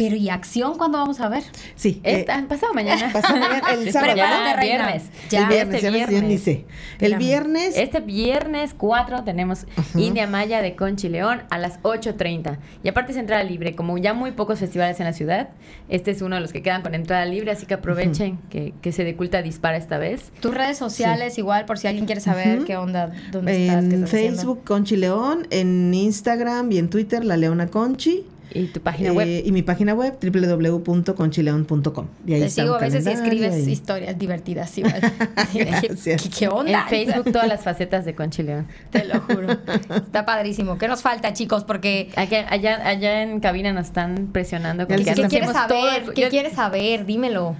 [0.00, 1.42] pero ¿y acción cuándo vamos a ver?
[1.76, 2.00] Sí.
[2.02, 3.10] Esta, eh, pasado mañana.
[3.12, 4.16] Pasado mañana, el sábado.
[4.16, 5.10] Ya, viernes.
[5.28, 6.22] Ya, el viernes, este viernes.
[6.22, 6.64] ni sé.
[7.00, 7.76] El viernes.
[7.76, 12.56] Este viernes 4 tenemos India Maya de Conchi León a las 8.30.
[12.82, 13.74] Y aparte es entrada libre.
[13.76, 15.50] Como ya muy pocos festivales en la ciudad,
[15.90, 18.92] este es uno de los que quedan con entrada libre, así que aprovechen que, que,
[18.92, 20.32] se deculta dispara esta vez.
[20.40, 23.84] Tus redes sociales, igual, por si alguien quiere saber qué onda, dónde estás.
[23.84, 28.24] En Facebook, Conchi León, en Instagram y en Twitter, La Leona Conchi.
[28.52, 29.26] ¿Y tu página web?
[29.26, 32.06] Eh, y mi página web, www.conchileon.com.
[32.26, 34.72] Y ahí Te sigo a veces y escribes historias divertidas.
[36.38, 36.82] ¿Qué, onda?
[36.82, 38.66] En Facebook todas las facetas de Conchileón.
[38.90, 39.48] Te lo juro.
[39.94, 40.78] Está padrísimo.
[40.78, 41.64] ¿Qué nos falta, chicos?
[41.64, 42.10] Porque...
[42.16, 42.48] allá,
[42.86, 44.86] allá en cabina nos están presionando.
[44.86, 46.12] ¿Qué, quieres saber?
[46.14, 47.06] ¿Qué quieres saber?
[47.06, 47.56] Dímelo.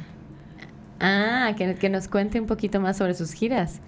[0.98, 3.80] Ah, que, que nos cuente un poquito más sobre sus giras.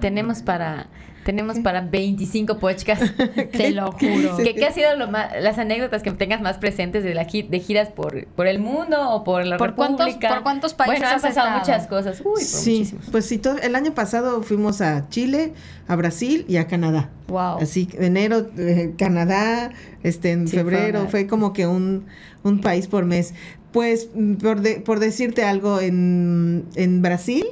[0.00, 0.86] Tenemos para
[1.30, 3.12] tenemos para 25 podcasts.
[3.52, 4.36] Te lo juro.
[4.38, 7.60] ¿Qué, ¿Qué, ha sido lo más, las anécdotas que tengas más presentes de, la, de
[7.60, 9.94] giras por, por el mundo o por la ¿Por República?
[9.96, 12.20] Cuántos, ¿Por cuántos países bueno, han pasado muchas cosas.
[12.24, 15.52] Uy, sí, pues sí, todo, el año pasado fuimos a Chile,
[15.86, 17.10] a Brasil y a Canadá.
[17.28, 17.58] Wow.
[17.60, 19.70] Así, enero, eh, Canadá,
[20.02, 22.06] este, en febrero, fue, como que un,
[22.42, 23.34] un país por mes.
[23.70, 24.08] Pues,
[24.42, 27.46] por, por decirte algo, en, en Brasil,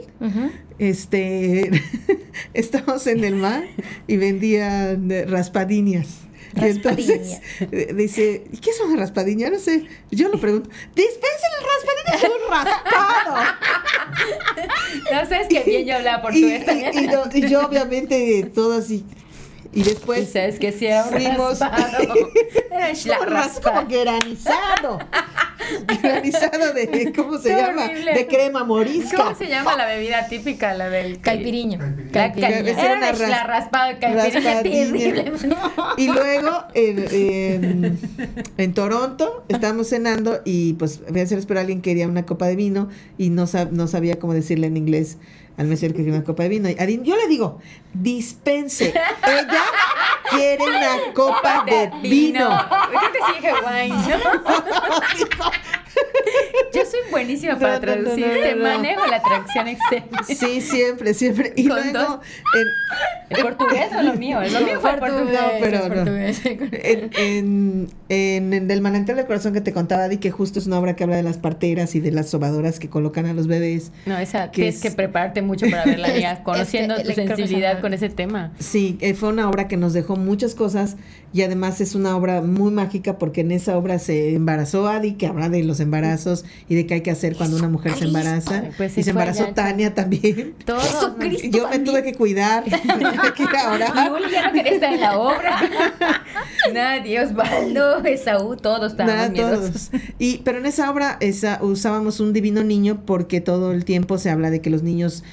[0.79, 1.71] este,
[2.55, 3.65] estamos en el mar
[4.07, 6.29] y vendían raspadiñas.
[6.57, 9.51] Y entonces eh, dice, ¿y qué son las raspadiñas?
[9.51, 9.85] No sé.
[10.11, 13.57] Yo lo pregunto, dispensen las raspadiñas, un raspado.
[15.13, 19.05] no sabes qué bien yo hablaba por tu y, y, y, yo obviamente todo así.
[19.73, 20.31] Y después.
[20.33, 22.05] sabes que sí era un fuimos, raspado.
[22.71, 24.99] Era como granizado.
[26.03, 27.85] granizado de, ¿cómo se Qué llama?
[27.87, 28.15] horrible.
[28.15, 29.17] De crema morisca.
[29.17, 30.75] ¿Cómo se llama la bebida típica?
[30.75, 31.79] La del Caipiriño.
[32.13, 35.33] La, ca- Esa era una la, ras- la raspada de.
[35.97, 37.99] Y luego en, en-
[38.57, 42.27] en Toronto estábamos cenando y pues voy a hacer esperar a alguien que quería una
[42.27, 45.19] copa de vino y no, sab- no sabía cómo decirle en inglés
[45.59, 46.69] al mesero que una copa de vino.
[46.71, 47.59] Y Adin- yo le digo,
[47.93, 48.95] dispense,
[49.27, 49.63] ella
[50.31, 52.49] quiere una copa de vino.
[56.75, 58.27] Yo soy buenísima para No, no, no, traducir.
[58.27, 58.63] no, no, Te no.
[58.63, 60.35] manejo la traducción excelente.
[60.35, 61.53] Sí, siempre, siempre.
[61.57, 62.19] Y Con luego dos.
[63.31, 64.39] en, ¿El portugués o lo mío?
[64.41, 65.33] Lo mío fue el portugués.
[65.41, 66.41] No, pero portugués.
[66.45, 70.67] en, en, en, en Del manantial del corazón que te contaba, Di, que justo es
[70.67, 73.47] una obra que habla de las parteras y de las sobadoras que colocan a los
[73.47, 73.91] bebés.
[74.07, 77.81] No, esa Que tienes es- que prepararte mucho para verla, Es- conociendo este, tu sensibilidad
[77.81, 78.53] con ese tema.
[78.59, 80.97] Sí, eh, fue una obra que nos dejó muchas cosas
[81.33, 85.27] y además es una obra muy mágica porque en esa obra se embarazó Adi, que
[85.27, 88.65] habla de los embarazos y de qué hay que hacer cuando una mujer se embaraza.
[88.77, 90.55] Pues y sí se embarazó allá, Tania también.
[90.65, 90.81] Todo.
[91.51, 94.11] Yo me tuve que cuidar, tuve que ir a orar.
[94.11, 95.57] Luli ya no quería estar en la obra.
[96.73, 99.91] Nadie, Osvaldo, Esaú, todos miedosos.
[99.91, 100.03] todos.
[100.19, 104.31] Y, pero en esa obra esa, usábamos un divino niño porque todo el tiempo se
[104.31, 105.25] habla de que los niños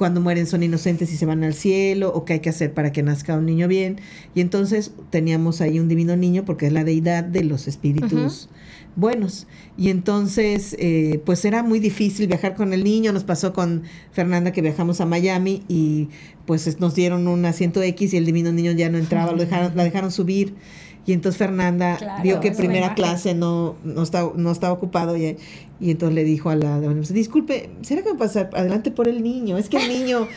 [0.00, 2.90] cuando mueren son inocentes y se van al cielo o qué hay que hacer para
[2.90, 4.00] que nazca un niño bien.
[4.34, 8.48] Y entonces teníamos ahí un divino niño porque es la deidad de los espíritus
[9.00, 9.46] buenos.
[9.76, 13.12] Y entonces, eh, pues era muy difícil viajar con el niño.
[13.12, 13.82] Nos pasó con
[14.12, 16.08] Fernanda que viajamos a Miami y
[16.46, 19.38] pues es- nos dieron un asiento X y el divino niño ya no entraba, lo
[19.38, 20.54] dejaron, la dejaron subir.
[21.06, 25.36] Y entonces Fernanda Claro, vio que primera clase no, no, estaba, no estaba ocupado y,
[25.80, 29.56] y entonces le dijo a la disculpe, ¿será que me pasa adelante por el niño?
[29.56, 30.28] Es que el niño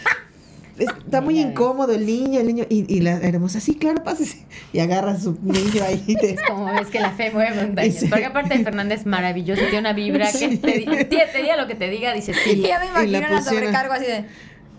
[0.78, 2.66] está muy Mira, incómodo, el niño, el niño.
[2.70, 4.46] Y, y la hermosa, sí, claro, pásese.
[4.74, 6.04] Y agarra a su niño ahí.
[6.08, 7.96] y te- Como ves que la fe mueve montañas.
[7.96, 8.08] Sí.
[8.08, 10.58] Porque aparte de Fernández es maravilloso, tiene una vibra que Sí.
[10.58, 12.62] te, te, te diga lo que te diga, dice Y sí.
[12.62, 14.26] ya me y la imagino la pusieron- sobrecargo así de.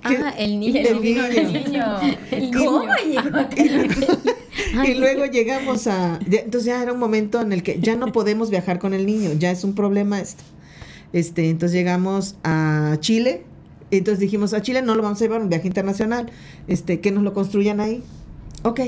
[0.07, 0.80] Ah, el Y niño.
[0.80, 1.22] el El niño.
[1.28, 2.00] niño.
[2.30, 3.22] El ¿Cómo niño.
[3.22, 3.57] llegó acá?
[4.87, 6.18] y luego llegamos a...
[6.30, 9.30] entonces ya era un momento en el que ya no podemos viajar con el niño,
[9.38, 10.42] ya es un problema esto.
[11.14, 13.44] Este, entonces llegamos a Chile.
[13.98, 16.30] Entonces dijimos, a Chile no lo vamos a llevar un viaje internacional.
[16.68, 18.02] Este, que nos lo construyan ahí.
[18.62, 18.80] Ok.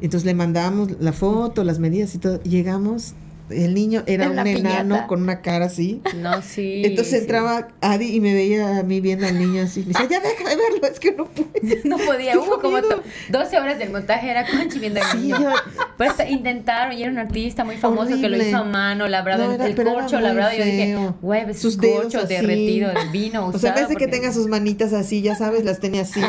[0.00, 2.42] Entonces le mandamos la foto, las medidas y todo.
[2.42, 3.14] Llegamos,
[3.50, 5.06] el niño era En un enano piñata.
[5.06, 6.00] con una cara así.
[6.16, 6.82] No, sí.
[6.84, 7.18] Entonces sí.
[7.20, 9.80] entraba Adi y me veía a mí viendo al niño así.
[9.80, 11.80] Me decía, ya deja de verlo, es que no puede.
[11.84, 12.96] No podía, hubo como jodido.
[12.96, 15.40] to- 12 horas del montaje, era Conchi viendo al Sí, niño.
[15.40, 15.50] yo-
[15.96, 18.48] Pues intentaron, y era un artista muy famoso que lo Horrible.
[18.48, 20.54] hizo a mano, labrado, No, era- el corcho labrado.
[20.54, 23.46] Y yo dije, güey, pues Sus corcho derretido de vino.
[23.48, 26.02] O sea, en vez de que usado, tenga sus manitas así, ya sabes, las tenía
[26.02, 26.20] así.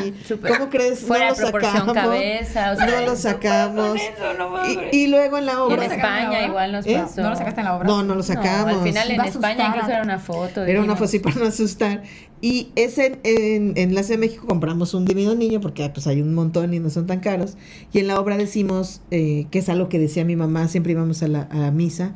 [0.48, 1.00] ¿Cómo crees?
[1.00, 1.94] Fuera no lo sacamos.
[1.94, 3.96] cabeza, o sea, no lo sacamos.
[4.00, 4.52] eso, no
[4.92, 5.76] y, y luego en la Y obra.
[5.76, 6.94] en ¿No lo sacaron en España igual nos ¿Eh?
[7.12, 7.22] Pasó.
[7.22, 7.88] ¿No lo sacaste en la obra?
[7.88, 8.76] No, no lo sacamos.
[8.76, 10.64] al final en España incluso era una foto.
[10.64, 12.04] Era una foto así para no asustar.
[12.42, 16.22] Y ese en, en la Ciudad de México compramos un divino niño porque pues hay
[16.22, 17.58] un montón y no son tan caros.
[17.94, 21.22] Y en la obra decimos, eh, que es algo que decía mi mamá, siempre íbamos
[21.24, 22.16] a la, a la misa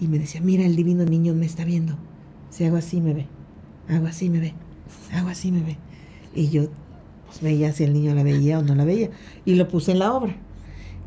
[0.00, 1.96] y me decía, mira, el divino niño me está viendo.
[2.50, 3.26] Si hago así me ve,
[3.88, 4.54] hago así me ve,
[5.12, 5.76] hago así me ve.
[6.34, 6.68] Y yo
[7.26, 9.10] pues veía si el niño la veía o no la veía.
[9.44, 10.36] Y lo puse en la obra.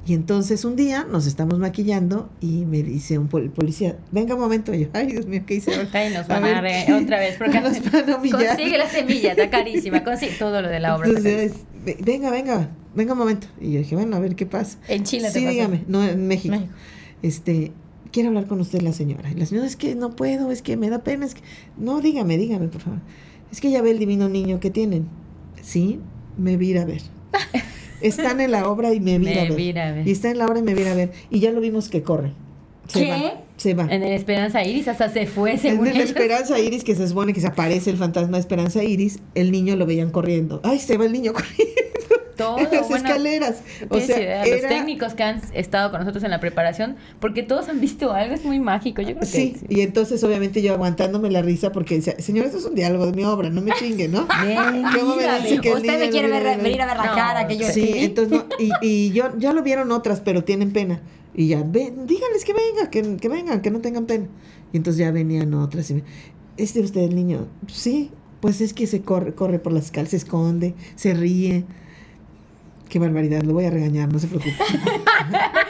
[0.08, 4.39] Y entonces un día nos estamos maquillando y me dice un pol- policía, venga un
[4.39, 4.74] momento.
[4.74, 5.89] Y yo, ay Dios mío, ¿qué hice ahora?
[5.91, 6.93] Ay, nos van ver, a ¿qué?
[6.93, 7.36] otra vez.
[7.38, 8.56] Porque Nos van a humillar.
[8.56, 10.06] consigue la semilla, está carísima.
[10.06, 11.10] Consigue todo lo de la obra.
[11.10, 11.52] Entonces,
[12.06, 13.48] venga, venga, venga un momento.
[13.60, 14.78] Y yo dije, bueno, a ver qué pasa.
[14.88, 16.56] En Chile Sí, dígame, no, en México.
[16.56, 16.74] México.
[17.22, 17.74] Este,
[18.13, 19.30] quiere hablar con usted la señora.
[19.30, 21.41] Y la señora, es que no puedo, es que me da pena, es que...
[21.78, 23.00] No, dígame, dígame, por favor.
[23.52, 25.08] Es que ya ve el divino niño que tienen.
[25.62, 26.00] Sí,
[26.38, 27.02] me vira a ver.
[28.02, 29.56] Están en la obra y me vira Me a ver.
[29.56, 30.08] vira a ver.
[30.08, 31.12] Y está en la obra y me vira a ver.
[31.30, 32.32] Y ya lo vimos que corre.
[32.88, 33.10] Se ¿Qué?
[33.12, 33.34] va.
[33.58, 33.84] Se va.
[33.90, 36.06] En el Esperanza Iris hasta se fue, En según la ellos.
[36.06, 39.76] Esperanza Iris, que se supone que se aparece el fantasma de Esperanza Iris, el niño
[39.76, 40.62] lo veían corriendo.
[40.64, 41.66] ¡Ay, se va el niño corriendo!
[42.38, 43.62] Todo, en las bueno, escaleras.
[43.89, 47.43] O sea, idea, los era- técnicos que han estado con nosotros en la preparación, porque
[47.43, 49.02] todos han visto algo, es muy mágico.
[49.02, 52.60] Yo creo que Sí, y entonces obviamente yo aguantándome la risa porque decía, señor, esto
[52.60, 54.28] es un diálogo de mi obra, no me chingue, ¿no?
[55.00, 57.47] ¿Cómo me dice que Usted me quiere ver, a venir a ver la No, cara
[57.47, 58.06] que yo Sí, escribí.
[58.06, 61.02] entonces no, y, y yo ya lo vieron otras, pero tienen pena.
[61.36, 64.26] Y ya, ven, díganles que vengan, que, que vengan, que no tengan pena.
[64.73, 66.04] Y entonces ya venían otras y me,
[66.58, 67.47] ¿este usted el niño?
[67.67, 68.10] Sí,
[68.41, 71.63] pues es que se corre, corre por las escaleras, se esconde, se ríe.
[72.89, 74.56] Qué barbaridad, lo voy a regañar, no se preocupe.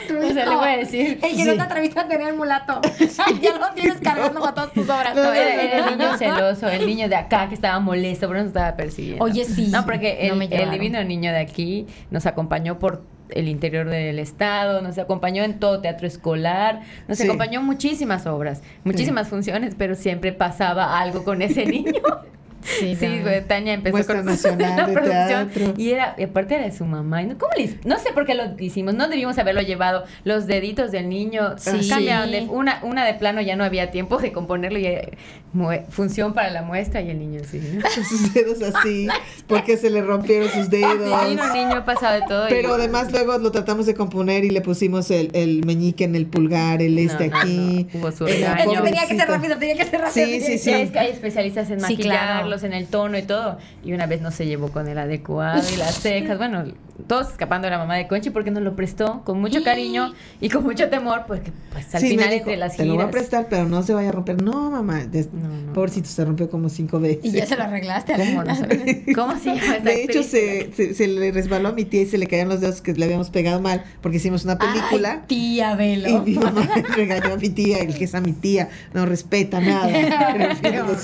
[0.10, 1.20] O sea, le voy a decir.
[1.22, 2.80] El que no te atreviste a tener mulato.
[3.42, 5.16] ya lo tienes cargando para todas tus obras.
[5.16, 8.40] No, No, no, era, el niño celoso, el niño de acá que estaba molesto, pero
[8.40, 9.24] nos estaba persiguiendo.
[9.24, 9.68] Oye, sí.
[9.68, 14.82] No, porque el, No divino niño de aquí nos acompañó por el interior del estado,
[14.82, 17.26] nos acompañó en todo teatro escolar, nos Sí.
[17.26, 22.02] acompañó en muchísimas obras, muchísimas funciones, pero siempre pasaba algo con ese niño.
[22.80, 25.74] Sí, Sí, güey, Tania empezó Muestra con Nacional la de producción Teatro.
[25.78, 27.22] y era y aparte era de su mamá.
[27.24, 27.80] Y no, ¿cómo le hice?
[27.86, 30.04] no sé por qué lo hicimos, no debimos haberlo llevado.
[30.24, 31.88] Los deditos del niño Sí.
[31.90, 35.12] cambiaron de una una de plano ya no había tiempo de componerlo y eh,
[35.90, 37.60] función para la muestra y el niño así.
[37.60, 37.82] ¿no?
[38.08, 39.08] sus dedos así,
[39.48, 40.94] porque se le rompieron sus dedos.
[41.30, 42.48] Vino un niño pasado de todo.
[42.48, 46.16] y- Pero además luego lo tratamos de componer y le pusimos el, el meñique en
[46.16, 47.88] el pulgar, el este No, no, aquí.
[47.94, 48.00] no.
[48.00, 48.34] Hubo su que
[48.84, 50.26] tenía que ser rápido, tenía que ser rápido.
[50.26, 50.60] Sí, sí, sí.
[50.60, 51.96] ser- Es que hay especialistas en Sí,
[52.64, 53.58] en el tono y todo.
[53.84, 56.38] Y una vez no se llevó con el adecuado y las cejas.
[56.48, 56.66] Bueno,
[57.08, 60.50] todos escapando de la mamá de Conchi porque nos lo prestó con mucho cariño y
[60.50, 63.08] con mucho temor, porque pues al Sí, final dijo, entre las Te lo voy a
[63.08, 63.12] giras.
[63.16, 64.42] prestar, pero no se vaya a romper.
[64.42, 65.06] No, mamá.
[65.06, 65.74] des- No, no.
[65.74, 67.26] Pobrecito, se rompió como cinco veces.
[67.26, 68.14] Y ya se lo arreglaste.
[68.16, 68.98] ¿Cómo no sabes?
[69.16, 72.06] ¿Cómo se llama esa De hecho, se, se, se le resbaló a mi tía y
[72.08, 75.12] se le caían los dedos que le habíamos pegado mal porque hicimos una película.
[75.22, 76.10] Ay, tía Velo.
[76.26, 79.60] Y mi mamá regañó a mi tía, el que es a mi tía, no respeta
[79.60, 79.88] nada.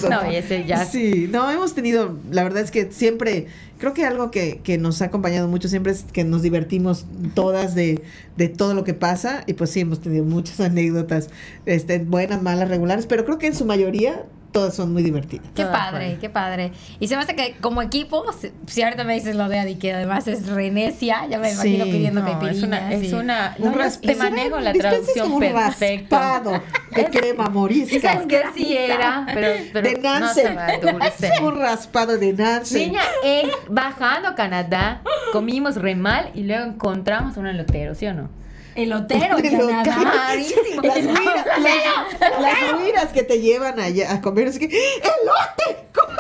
[0.10, 4.06] No, y ese ya- Sí, no, hemos tenido, la verdad es que siempre, creo que
[4.06, 8.04] algo que, que nos ha acompañado mucho siempre es que nos divertimos todas de,
[8.38, 11.30] de todo lo que pasa y pues sí, hemos tenido muchas anécdotas,
[11.66, 15.48] este, buenas, malas, regulares, pero creo que en su mayoría todas son muy divertidas.
[15.54, 16.20] Qué padre, Juan.
[16.22, 16.72] qué padre.
[17.02, 18.24] Y se me hace que como equipo,
[18.68, 21.86] si- ahorita me dices lo de Adi, que además es renecia, ya me Sí, imagino
[21.86, 25.38] pidiendo No, es una, es y- una, Un no, ras- te manejo la traducción como
[25.38, 26.20] un perfecta.
[26.20, 26.62] raspado
[26.96, 28.00] de crema morisca.
[28.14, 30.40] sabes que sí era, pero, pero de no Nancy.
[30.42, 31.32] estaba dulce.
[31.42, 32.76] un raspado de Nancy.
[32.86, 38.14] Niña, en- bajando a Canadá, comimos re mal y luego encontramos un elotero, ¿sí o
[38.14, 38.30] no?
[38.76, 39.84] Lo nada.
[40.28, 40.82] Carísimo.
[40.82, 45.86] Las huiras, las, las huiras que te llevan allá a comer, es que ¡elote!
[45.94, 46.14] ¿Cómo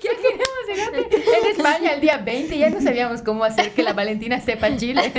[0.00, 1.16] ¿Qué queremos elote?
[1.16, 5.12] En España el día 20 ya no sabíamos cómo hacer que la Valentina sepa chile.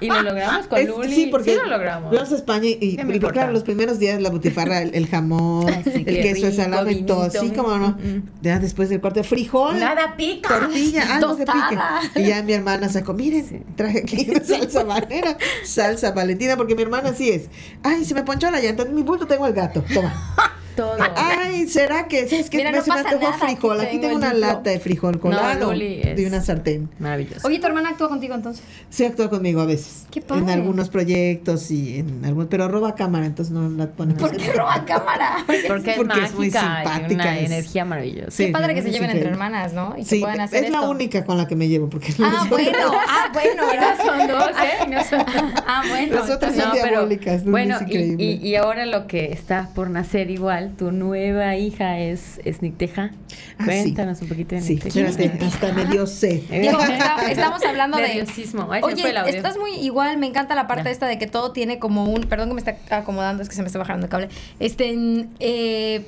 [0.00, 1.14] Y lo logramos con Es- Luli.
[1.14, 2.10] sí, porque sí lo logramos.
[2.10, 6.04] Fuimos a España y, y, claro, los primeros días la butifarra, el, el jamón, sí,
[6.06, 7.90] el queso de rico, salame y todo, así como no.
[7.90, 8.22] mm, mm.
[8.42, 9.78] Ya después del cuarto de frijol.
[9.78, 10.48] Nada pica.
[10.60, 12.20] Tortilla, algo que pique.
[12.20, 16.82] Y ya mi hermana sacó, miren, traje aquí una salsa valentina, salsa valentina, porque mi
[16.82, 17.48] hermana así es.
[17.82, 20.12] Ay, se me ponchó la llanta, en mi bulto tengo el gato, toma.
[20.76, 20.96] Todo.
[21.16, 22.26] Ay, ¿será que?
[22.28, 22.56] ¿Sabes qué?
[22.58, 26.16] Mira, me no se me antojó frijol, aquí tengo una lata de frijol colado es-
[26.16, 26.88] de una sartén.
[26.98, 27.46] Maravilloso.
[27.46, 28.64] Oye, tu hermana actúa contigo entonces.
[28.90, 30.06] Sí actúa conmigo a veces.
[30.10, 30.42] Qué padre.
[30.42, 34.20] En algunos proyectos y en algunos, pero roba cámara, entonces no la ponemos.
[34.22, 35.36] ¿Por qué roba cámara?
[35.46, 38.30] Porque es Porque es muy mágica y simpática, tiene una es- energía maravillosa.
[38.30, 39.94] Sí, Qué padre que se es lleven entre hermanas, ¿no?
[39.96, 40.90] Y que Sí, puedan hacer es la esto.
[40.90, 42.70] única con la que me llevo, porque Ah, bueno,
[43.08, 43.62] ah, bueno.
[43.82, 44.88] No son dos, ¿eh?
[44.88, 45.24] No son-
[45.66, 46.14] Ah, bueno.
[46.16, 50.30] Las otras son diabólicas, bueno, es y, y, y ahora lo que está por nacer
[50.30, 53.10] igual, tu nueva hija es, es Nicteja.
[53.58, 53.64] Ah, sí.
[53.64, 55.08] Cuéntanos un poquito de Sí, Nicteja.
[55.08, 56.40] espérate, hasta me dio sed.
[56.50, 58.68] Digo, está- estamos hablando de Nerviosismo.
[58.70, 62.04] Ay, Oye, estás muy igual, me encanta la parte esta de que todo tiene como
[62.04, 64.28] un, perdón que me está acomodando, es que se me está bajando el cable.
[64.60, 66.04] Este, en, eh,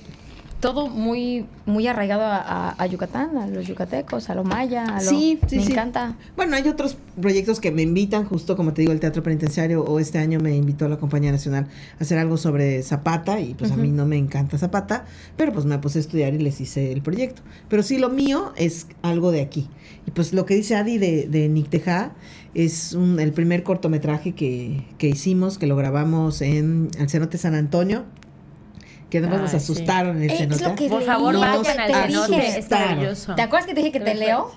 [0.65, 5.03] todo muy, muy arraigado a, a- a Yucatán, a los yucatecos, a lo maya, a
[5.03, 5.73] lo, Sí, sí, me sí.
[5.73, 6.17] encanta.
[6.37, 9.99] Bueno, hay otros proyectos que me invitan, justo como te digo, el Teatro Penitenciario, o
[10.01, 11.67] este año me invitó la Compañía Nacional
[12.01, 15.05] a hacer algo sobre Zapata, y pues a mí no me encanta Zapata,
[15.37, 17.43] pero pues me puse a estudiar y les hice el proyecto.
[17.69, 19.69] Pero sí, lo mío es algo de aquí.
[20.07, 22.13] Y pues lo que dice Adi de, de Nicteja
[22.55, 27.55] es un- el primer cortometraje que, que hicimos, que lo grabamos en el cenote San
[27.55, 28.05] Antonio,
[29.15, 30.65] que además nos asustaron en el Eh, es cenote.
[30.65, 32.59] lo que Por favor, vayan te al te cenote, dije.
[32.59, 33.35] es maravilloso.
[33.37, 34.51] ¿Te acuerdas que te dije que te leo?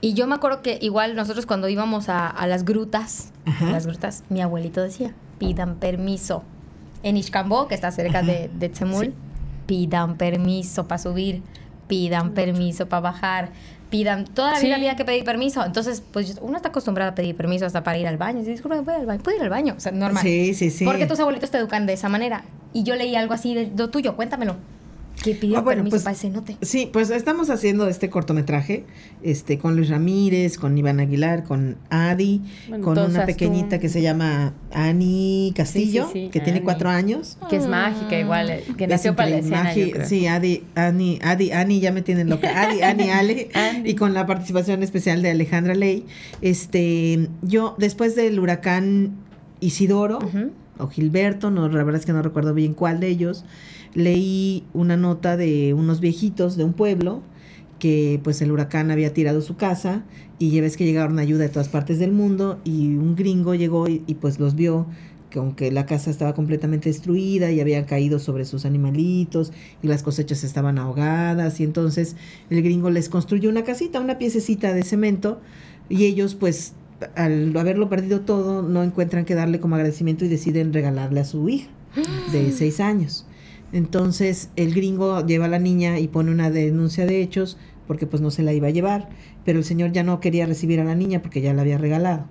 [0.00, 3.68] Y yo me acuerdo que igual nosotros cuando íbamos a, a las grutas, Ajá.
[3.68, 6.44] a las grutas, mi abuelito decía, pidan permiso.
[7.02, 8.26] En Ixcambó, que está cerca Ajá.
[8.26, 9.12] de, de Tzemul,
[9.66, 11.42] pidan permiso para subir,
[11.88, 13.50] pidan permiso para bajar,
[13.90, 14.66] pidan, toda la Sí.
[14.66, 15.62] vida había que pedir permiso.
[15.64, 18.42] Entonces, pues uno está acostumbrado a pedir permiso hasta para ir al baño.
[18.42, 20.22] "Disculpa, voy al baño, puedo ir al baño, o sea, normal.
[20.22, 20.84] Sí, sí, sí.
[20.86, 22.42] Porque tus abuelitos te educan de esa manera.
[22.74, 24.56] Y yo leí algo así de lo tuyo, cuéntamelo.
[25.22, 26.56] Que pidió Ah, bueno, permiso pues, para el cenote.
[26.60, 28.84] Sí, pues estamos haciendo este cortometraje
[29.22, 33.82] este, con Luis Ramírez, con Iván Aguilar, con Adi, Bueno, con una pequeñita tú.
[33.82, 37.38] que se llama Ani Castillo, Sí, sí, sí, que tiene cuatro años.
[37.48, 40.08] Que es mágica igual, eh, que Es nació para la escena, magi- yo creo.
[40.08, 42.62] Sí, Adi, Ani, Adi, Ani, ya me tienen loca.
[42.62, 43.48] Adi, Ani, Ale.
[43.84, 46.04] Y con la participación especial de Alejandra Ley.
[46.42, 49.12] Este, yo, después del huracán
[49.60, 50.18] Isidoro.
[50.78, 53.44] O Gilberto, no, la verdad es que no recuerdo bien cuál de ellos,
[53.94, 57.22] leí una nota de unos viejitos de un pueblo
[57.78, 60.04] que pues el huracán había tirado su casa
[60.38, 63.88] y ya ves que llegaron ayuda de todas partes del mundo y un gringo llegó
[63.88, 64.86] y, y, pues los vio
[65.30, 70.02] que aunque la casa estaba completamente destruida y habían caído sobre sus animalitos y las
[70.04, 72.14] cosechas estaban ahogadas y entonces
[72.50, 75.40] el gringo les construyó una casita, una piececita de cemento
[75.88, 76.74] y ellos pues
[77.14, 81.48] al haberlo perdido todo, no encuentran que darle como agradecimiento y deciden regalarle a su
[81.48, 81.68] hija
[82.32, 83.26] de seis años.
[83.72, 88.22] Entonces el gringo lleva a la niña y pone una denuncia de hechos porque pues
[88.22, 89.08] no se la iba a llevar,
[89.44, 92.26] pero el señor ya no quería recibir a la niña porque ya la había regalado.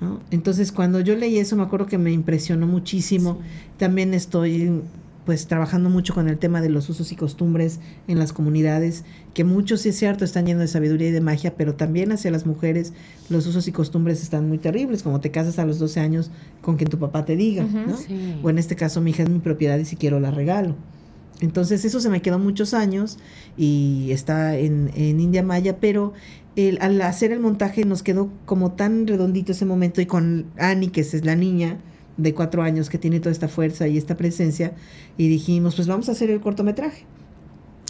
[0.00, 0.20] ¿no?
[0.30, 3.38] Entonces cuando yo leí eso me acuerdo que me impresionó muchísimo.
[3.78, 4.82] También estoy
[5.30, 7.78] pues trabajando mucho con el tema de los usos y costumbres
[8.08, 11.54] en las comunidades, que muchos, sí es cierto, están llenos de sabiduría y de magia,
[11.56, 12.92] pero también hacia las mujeres
[13.28, 16.76] los usos y costumbres están muy terribles, como te casas a los 12 años con
[16.76, 17.96] quien tu papá te diga, ¿no?
[17.96, 18.40] Sí.
[18.42, 20.74] O en este caso mi hija es mi propiedad y si quiero la regalo.
[21.40, 23.16] Entonces eso se me quedó muchos años
[23.56, 26.12] y está en, en India Maya, pero
[26.56, 30.90] el, al hacer el montaje nos quedó como tan redondito ese momento y con Annie,
[30.90, 31.78] que es la niña
[32.16, 34.72] de cuatro años que tiene toda esta fuerza y esta presencia,
[35.16, 37.04] y dijimos, pues vamos a hacer el cortometraje.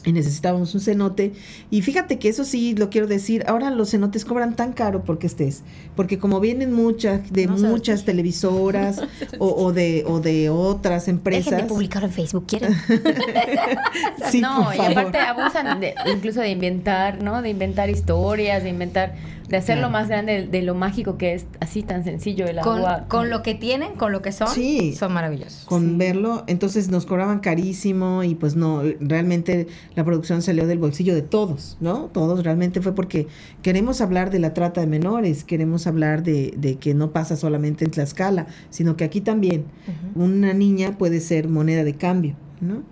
[0.05, 1.33] Y necesitábamos un cenote.
[1.71, 3.45] Y fíjate que eso sí lo quiero decir.
[3.47, 5.63] Ahora los cenotes cobran tan caro porque estés.
[5.95, 9.03] Porque como vienen muchas, de No muchas televisoras
[9.39, 11.51] o, o de, o de otras empresas.
[11.51, 12.75] Dejen de publicarlo en Facebook, ¿quieren?
[14.31, 17.43] Sí, no, por y aparte abusan de, incluso de inventar, ¿no?
[17.43, 19.15] De inventar historias, de inventar,
[19.51, 19.93] de hacerlo Claro.
[19.93, 23.05] más grande de, de lo mágico que es así tan sencillo el con, agua.
[23.09, 24.95] con lo que tienen, con lo que son, Sí.
[24.97, 25.65] son maravillosos.
[25.67, 25.97] con Sí.
[25.97, 26.45] verlo.
[26.47, 31.77] Entonces nos cobraban carísimo y pues no, realmente la producción salió del bolsillo de todos,
[31.81, 32.07] ¿no?
[32.13, 33.27] Todos realmente fue porque
[33.63, 37.85] queremos hablar de la trata de menores, queremos hablar de, de que no pasa solamente
[37.85, 39.65] en Tlaxcala, sino que aquí también
[40.15, 42.83] una niña puede ser moneda de cambio, ¿no?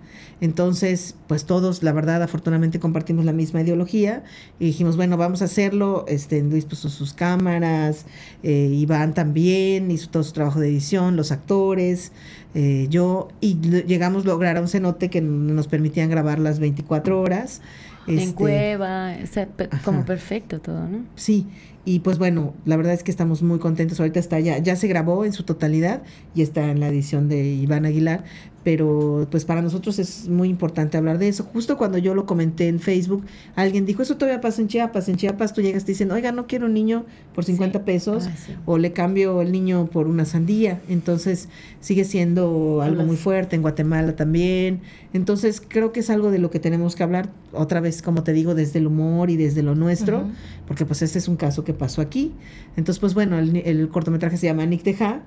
[0.41, 4.23] Entonces, pues todos, la verdad, afortunadamente compartimos la misma ideología
[4.59, 6.05] y dijimos, bueno, vamos a hacerlo.
[6.07, 8.05] Este, Luis puso sus cámaras,
[8.43, 12.11] eh, Iván también hizo todo su trabajo de edición, los actores,
[12.55, 17.19] eh, yo, y llegamos a lograr a un cenote que nos permitían grabar las 24
[17.19, 17.61] horas.
[18.07, 19.83] en Este, cueva, o sea, pe- Ajá.
[19.83, 21.03] como perfecto todo, ¿no?
[21.15, 21.45] Sí,
[21.85, 23.99] y pues bueno, la verdad es que estamos muy contentos.
[23.99, 26.01] Ahorita está ya, ya se grabó en su totalidad
[26.33, 28.23] y está en la edición de Iván Aguilar,
[28.69, 31.43] pero pues para nosotros es muy importante hablar de eso.
[31.53, 35.09] Justo cuando yo lo comenté en Facebook, alguien dijo, eso todavía pasa en Chiapas.
[35.09, 37.03] En Chiapas tú llegas y te dicen, oiga, no quiero un niño
[37.33, 37.83] por 50 Sí.
[37.83, 38.53] pesos Ah, sí.
[38.67, 40.81] o le cambio el niño por una sandía.
[40.87, 41.49] Entonces
[41.81, 44.81] sigue siendo algo muy fuerte en Guatemala también.
[45.13, 48.33] Entonces creo que es algo de lo que tenemos que hablar otra vez, como te
[48.33, 50.27] digo, desde el humor y desde lo nuestro,
[50.67, 52.33] porque pues este es un caso que pasó aquí.
[52.77, 55.23] Entonces pues bueno, el, el cortometraje se llama Nick Teja.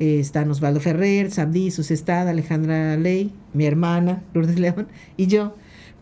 [0.00, 5.54] Eh, están Osvaldo Ferrer, Sabdi, Susestad, Alejandra Ley, mi hermana, Lourdes León y yo.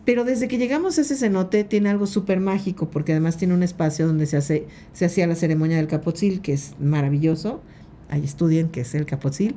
[0.05, 3.63] Pero desde que llegamos a ese cenote tiene algo súper mágico, porque además tiene un
[3.63, 7.61] espacio donde se hace, se hacía la ceremonia del capotzil, que es maravilloso.
[8.09, 9.55] Ahí estudien que es el capotzil.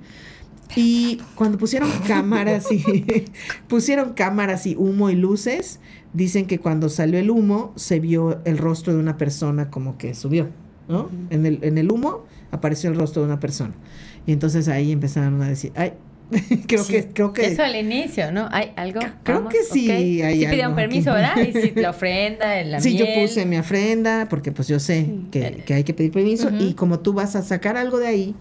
[0.74, 2.82] Y cuando pusieron cámaras y
[3.68, 5.80] pusieron cámaras y humo y luces,
[6.12, 10.14] dicen que cuando salió el humo se vio el rostro de una persona como que
[10.14, 10.48] subió,
[10.88, 11.10] ¿no?
[11.30, 13.74] En el, en el humo apareció el rostro de una persona.
[14.26, 15.92] Y entonces ahí empezaron a decir, ay,
[16.66, 16.92] creo Sí.
[16.92, 18.48] que, creo que Eso al inicio, ¿no?
[18.50, 18.98] ¿Hay algo?
[19.22, 19.94] Creo Vamos, que sí ok.
[20.24, 21.12] hay Sí pidieron permiso.
[21.12, 21.36] ¿verdad?
[21.38, 25.26] Y sí, la ofrenda, la Sí, yo puse mi ofrenda porque pues yo sé Sí.
[25.30, 28.34] que, que hay que pedir permiso y como tú vas a sacar algo de ahí,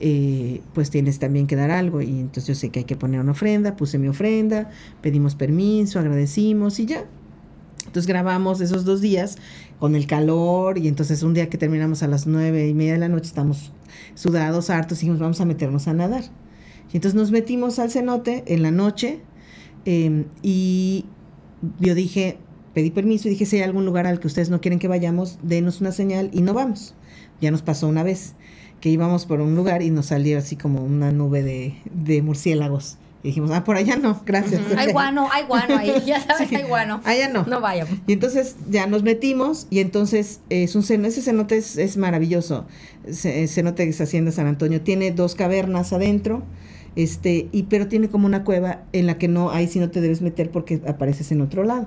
[0.00, 3.20] eh, pues tienes también que dar algo y entonces yo sé que hay que poner
[3.20, 4.68] una ofrenda, puse mi ofrenda,
[5.00, 7.04] pedimos permiso, agradecimos y ya.
[7.92, 9.36] Entonces grabamos esos dos días
[9.78, 12.98] con el calor y entonces un día que terminamos a las nueve y media de
[13.00, 13.70] la noche estamos
[14.14, 16.24] sudados, hartos, y dijimos vamos a meternos a nadar.
[16.90, 19.20] Y entonces nos metimos al cenote en la noche
[19.84, 21.04] eh, y
[21.80, 22.38] yo dije,
[22.72, 25.38] pedí permiso y dije, si hay algún lugar al que ustedes no quieren que vayamos,
[25.42, 26.94] denos una señal y no vamos.
[27.42, 28.36] Ya nos pasó una vez
[28.80, 32.96] que íbamos por un lugar y nos salió así como una nube de murciélagos.
[33.24, 34.60] Y dijimos, ah, por allá no, gracias.
[34.76, 36.56] Hay guano, hay guano ahí, ya sabes, Sí.
[36.56, 37.00] hay guano.
[37.04, 37.44] Allá no.
[37.46, 37.86] No vayan.
[38.08, 42.66] Y entonces ya nos metimos y entonces es un cenote, ese cenote es, es maravilloso.
[43.08, 44.80] Ce- Cenote es Hacienda San Antonio.
[44.80, 46.42] Tiene dos cavernas adentro,
[46.96, 50.00] este, y pero tiene como una cueva en la que no, ahí sí no te
[50.00, 51.86] debes meter porque apareces en otro lado.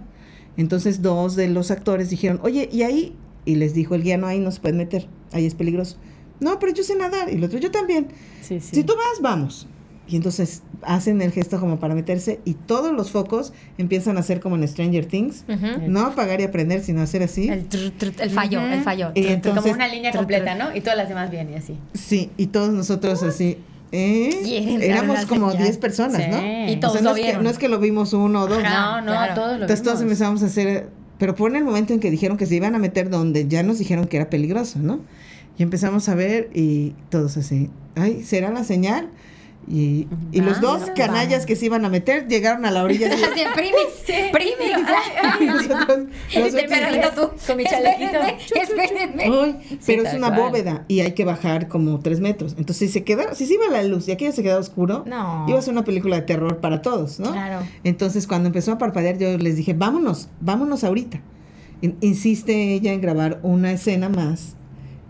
[0.57, 3.13] Entonces dos de los actores dijeron, oye, ¿y ahí?
[3.43, 5.97] Y les dijo el guía, no, ahí no se puede meter, ahí es peligroso.
[6.39, 7.29] No, pero yo sé nadar.
[7.29, 8.07] Y el otro, yo también.
[8.41, 8.75] Sí, sí.
[8.77, 9.67] Si tú vas, vamos.
[10.07, 14.39] Y entonces hacen el gesto como para meterse y todos los focos empiezan a hacer
[14.39, 15.45] como en Stranger Things.
[15.49, 15.87] Ujú.
[15.89, 17.47] No apagar y aprender, sino hacer así.
[17.49, 18.67] El, tr- tr- el fallo, Ujú.
[18.67, 19.11] el fallo.
[19.15, 20.75] Y entonces- Como una línea tr- completa, ¿no?
[20.75, 21.75] Y todas las demás bien y así.
[21.93, 23.57] Sí, y todos nosotros así.
[23.91, 24.77] ¿eh?
[24.81, 25.63] Éramos como señal.
[25.65, 26.29] 10 personas, Sí.
[26.29, 26.69] ¿no?
[26.71, 28.47] Y O todos sea, lo no, es que, no es que lo vimos uno o
[28.47, 28.59] dos.
[28.63, 29.01] Ajá.
[29.01, 29.33] no, no, claro.
[29.35, 32.37] todos lo Entonces todos empezamos a hacer, pero fue en el momento en que dijeron
[32.37, 34.99] que se iban a meter donde ya nos dijeron que era peligroso, ¿no?
[35.57, 39.07] Y empezamos a ver y todos así, ay, ¿será la señal?
[39.67, 40.95] Y, y los dos Vámonos.
[40.95, 43.07] canallas que se iban a meter llegaron a la orilla.
[43.11, 43.23] Así,
[43.55, 44.79] primix, primix.
[45.39, 45.97] y nosotros-
[46.35, 47.47] nosotros- tú.
[47.47, 48.19] Con mi chalequito.
[48.61, 49.55] Espérenme,
[49.85, 50.41] pero es una cual.
[50.41, 52.51] bóveda y hay que bajar como tres metros.
[52.59, 55.45] Entonces, si se queda, si se iba la luz y aquello se quedaba oscuro, No.
[55.47, 57.31] iba a ser una película de terror para todos, ¿no?
[57.31, 57.65] Claro.
[57.83, 61.21] Entonces, cuando empezó a parpadear, yo les dije, vámonos, vámonos ahorita.
[61.81, 64.55] In- insiste ella en grabar una escena más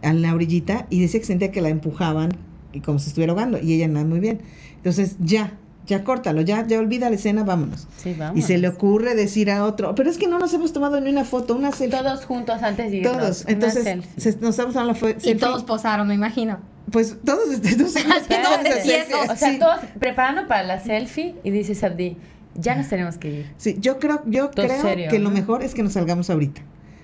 [0.02, 2.30] en la orillita y decía que sentía que la empujaban
[2.76, 4.42] y como si estuviera ahogando y ella nada muy bien.
[4.78, 5.54] Entonces, ya,
[5.88, 7.88] ya córtalo, ya, ya olvida la escena, vámonos.
[7.98, 8.16] Sí.
[8.36, 11.10] Y se le ocurre decir a otro, pero es que no nos hemos tomado ni
[11.10, 12.00] una foto, una selfie.
[12.00, 13.14] Todos juntos antes de irnos.
[13.18, 13.42] Todos.
[13.44, 14.22] una Entonces, selfie.
[14.22, 16.60] se- nos estamos dando la fo- Y todos posaron, me imagino.
[16.92, 21.36] Pues todos, este, no sé, Todos todos selfie, O sea, todos preparando para la selfie
[21.44, 22.18] y dice Sabdi,
[22.56, 23.52] ya nos tenemos que ir.
[23.58, 25.36] Sí, yo creo, yo creo serio, que lo ¿no?
[25.36, 26.62] mejor es que nos salgamos ahorita.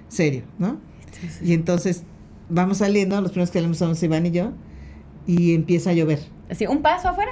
[0.07, 0.77] Serio, ¿no?
[1.43, 2.03] Y entonces
[2.49, 4.51] vamos saliendo, los primeros que salimos somos Iván y yo,
[5.27, 6.19] y empieza a llover.
[6.49, 7.31] Así, un paso afuera.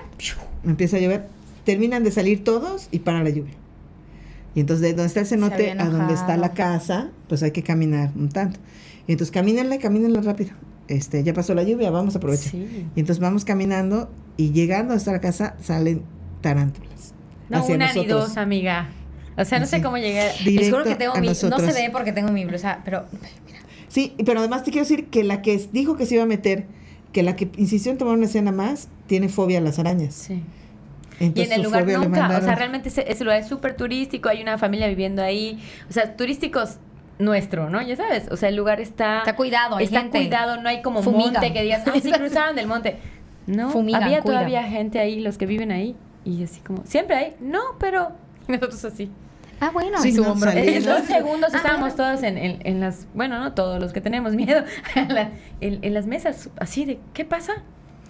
[0.64, 1.28] Empieza a llover,
[1.66, 3.54] terminan de salir todos y para la lluvia.
[4.56, 7.64] Y entonces de donde está el cenote a donde está la casa, pues hay que
[7.64, 8.60] caminar un tanto.
[9.08, 10.52] Y entonces camínenle, camínenle rápido.
[10.88, 12.52] Este, ya pasó la lluvia, vamos a aprovechar.
[12.52, 12.88] Sí.
[12.96, 16.02] Y entonces vamos caminando y llegando hasta la casa salen
[16.42, 17.14] tarántulas.
[17.50, 18.28] No, una ni nosotros.
[18.30, 18.90] dos, amiga.
[19.38, 19.82] O sea, no sé Sí.
[19.84, 20.32] cómo llegar.
[20.44, 21.22] Les juro que tengo mi.
[21.22, 21.62] No nosotros.
[21.62, 23.06] se ve porque tengo mi blusa, pero.
[23.88, 26.66] Sí, pero además te quiero decir que la que dijo que se iba a meter,
[27.12, 30.14] que la que insistió en tomar una escena más, tiene fobia a las arañas.
[30.14, 30.43] Sí.
[31.20, 34.30] Entonces, y en el lugar nunca, o sea, realmente ese, ese lugar es súper turístico,
[34.30, 36.78] hay una familia viviendo ahí, o sea, turísticos
[37.18, 37.82] nuestro, ¿no?
[37.82, 39.20] Ya sabes, o sea, el lugar está...
[39.20, 40.20] Está cuidado, hay Está gente.
[40.20, 41.34] cuidado, no hay como Fumigan.
[41.34, 42.97] monte que digas, ay, sí, cruzaron del monte.
[43.47, 47.36] No, Fumigan, había todavía gente ahí, los que viven ahí, y así como, siempre hay,
[47.41, 48.14] no, pero
[48.47, 49.12] nosotros así.
[49.62, 50.51] Ah, bueno, Sí, su no, hombro.
[50.51, 50.68] salí.
[50.76, 52.12] En dos segundos Ah, estábamos bueno.
[52.14, 54.64] todos en, en- en las, bueno, no todos los que tenemos miedo,
[54.95, 55.32] en, la-
[55.62, 57.53] en- en las mesas, así de, ¿qué pasa?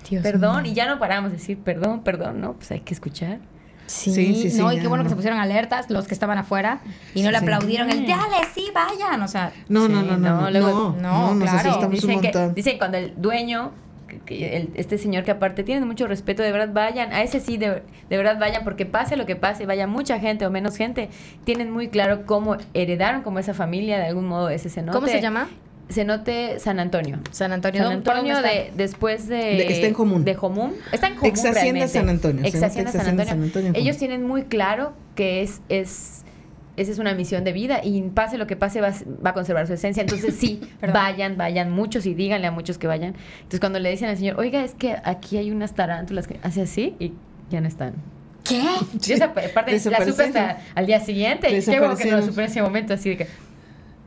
[0.09, 0.71] Dios perdón, mío.
[0.71, 3.39] y ya no paramos de decir, perdón, perdón, no, pues hay que escuchar.
[3.87, 5.07] Sí, Sí, sí, sí, no, y qué bueno no.
[5.07, 6.81] que se pusieron alertas los que estaban afuera
[7.15, 7.43] y no Sí, le sí.
[7.43, 8.05] aplaudieron el Sí.
[8.05, 9.19] dale, sí, vayan.
[9.23, 11.87] O sea, No, no, Sí, no, no, no, no, luego- no, no, no, nos claro.
[11.89, 13.71] dicen, que, dicen cuando el dueño,
[14.09, 17.39] que- que el- este señor que aparte tiene mucho respeto, de verdad vayan, a ese
[17.39, 20.75] sí, de, de verdad vayan, porque pase lo que pase, vaya mucha gente o menos
[20.75, 21.09] gente,
[21.45, 24.97] tienen muy claro cómo heredaron como esa familia, de algún modo ese cenote.
[24.97, 25.47] ¿cómo se llama?
[25.91, 27.17] Cenote San Antonio.
[27.31, 27.81] San Antonio.
[27.83, 30.23] San ¿Por Antonio de, después de, De- está en Jomún.
[30.23, 30.75] de Jomún.
[30.91, 31.87] Está en Jomún Ex Hacienda realmente.
[31.87, 33.25] San Antonio, Ex se llama Hacienda Ex San Antonio.
[33.31, 36.18] San Antonio Ellos tienen muy claro que es, es
[36.81, 39.33] esa es una misión de vida y pase lo que pase va, a- va a
[39.33, 40.01] conservar su esencia.
[40.01, 40.61] Entonces sí,
[40.93, 43.15] vayan, vayan muchos y díganle a muchos que vayan.
[43.37, 46.61] Entonces cuando le dicen al señor, oiga, es que aquí hay unas tarántulas que hace
[46.61, 47.13] así y
[47.49, 47.93] ya no están.
[48.43, 48.61] ¿Qué?
[49.01, 51.49] Yo esa parte la supe hasta al día siguiente.
[51.55, 53.27] Y qué bueno que no lo supe en ese momento así de que,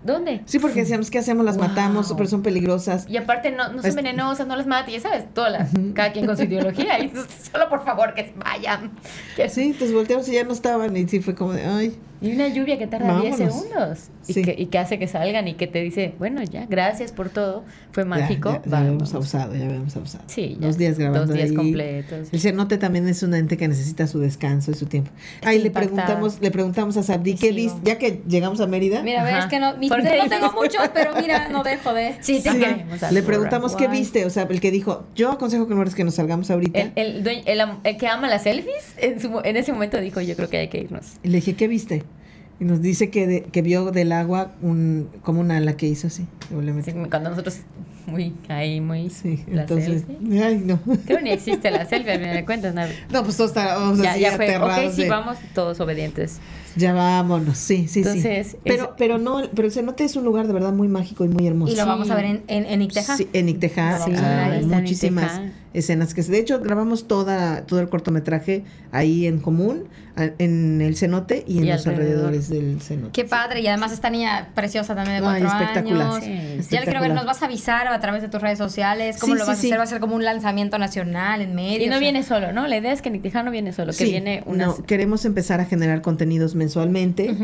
[0.05, 0.41] ¿dónde?
[0.47, 1.45] Sí, porque decíamos, ¿qué hacemos?
[1.45, 1.69] Las Wow.
[1.69, 3.07] matamos, pero son peligrosas.
[3.09, 6.13] Y aparte no, no son Es- venenosas, no las mate, ya sabes, todas las, cada
[6.13, 6.99] quien con su ideología.
[6.99, 7.13] Y
[7.53, 8.91] solo por favor que vayan.
[9.37, 12.33] Que- Sí, entonces volteamos y ya no estaban y sí fue como de, ay, Y
[12.33, 13.55] una lluvia que tarda 10 Vámonos.
[13.61, 13.99] segundos.
[14.29, 14.43] Y, Sí.
[14.43, 17.65] que, y que hace que salgan y que te dice, bueno, ya, gracias por todo.
[17.91, 18.51] Fue ya, mágico.
[18.51, 18.79] ya, ya vamos.
[18.87, 20.25] habíamos abusado, ya habíamos abusado.
[20.29, 20.67] Sí, ya.
[20.69, 21.57] Dos días grabando Dos días ahí.
[21.57, 22.29] completos.
[22.33, 25.11] El cenote también es un ente que necesita su descanso y su tiempo.
[25.45, 27.81] Ahí le preguntamos, le preguntamos a Sabdi, ¿qué viste?
[27.83, 29.49] Ya que llegamos a Mérida, Mira, ves Ajá.
[29.49, 30.17] que no, mis- ¿Por qué?
[30.23, 32.15] no tengo muchos, pero mira, no dejo de.
[32.21, 32.59] Sí, te Sí.
[32.59, 35.95] queremos, le preguntamos qué viste, o sea, el que dijo, yo aconsejo que no es
[35.97, 36.79] que nos salgamos ahorita.
[36.79, 39.99] El, el, dueño- el am- el que ama las selfies, en, su, en ese momento
[40.01, 41.15] dijo, yo creo que hay que irnos.
[41.25, 42.05] Y le dije, ¿qué viste?
[42.61, 46.07] Y nos dice que, de- que vio del agua un, como una ala que hizo
[46.07, 46.27] así.
[46.79, 47.59] Así, cuando nosotros,
[48.07, 49.11] muy ahí, muy...
[49.11, 50.43] Sí, la entonces, selfie.
[50.43, 50.79] ay, no.
[51.07, 52.75] Creo ni existe la selfie, al final de cuentas.
[52.75, 52.89] nada.
[53.11, 56.39] No, pues todos estábamos Ya, así ya fue, aterrados ok, sí, de, vamos, todos obedientes.
[56.75, 58.57] Ya vámonos, sí, sí, Entonces, sí.
[58.65, 61.29] Pero, es- pero no, pero el cenote es un lugar de verdad muy mágico y
[61.29, 61.73] muy hermoso.
[61.73, 63.17] Y lo vamos a ver en, en, en Icteja.
[63.17, 65.53] Sí, en Icteja, sí, vamos a ver ahí, hay está en muchísimas Icteja.
[65.75, 69.85] escenas que de hecho grabamos toda todo el cortometraje ahí en común,
[70.17, 72.27] en el cenote y en Y los alrededor.
[72.29, 73.13] alrededores del cenote.
[73.13, 76.07] Qué padre, y además esta niña preciosa también de Ay, cuatro espectacular.
[76.07, 76.25] años.
[76.25, 77.15] Sí, Ya le quiero ver, espectacular.
[77.17, 79.67] nos vas a avisar a través de tus redes sociales, cómo Sí, lo vas sí.
[79.67, 81.85] a hacer, va a ser como un lanzamiento nacional en medio.
[81.85, 82.01] Y no o sea.
[82.01, 82.67] viene solo, ¿no?
[82.67, 84.79] La idea es que Nictijano no viene solo, que Sí, viene unas...
[84.79, 87.37] no, queremos empezar a generar contenidos mensualmente,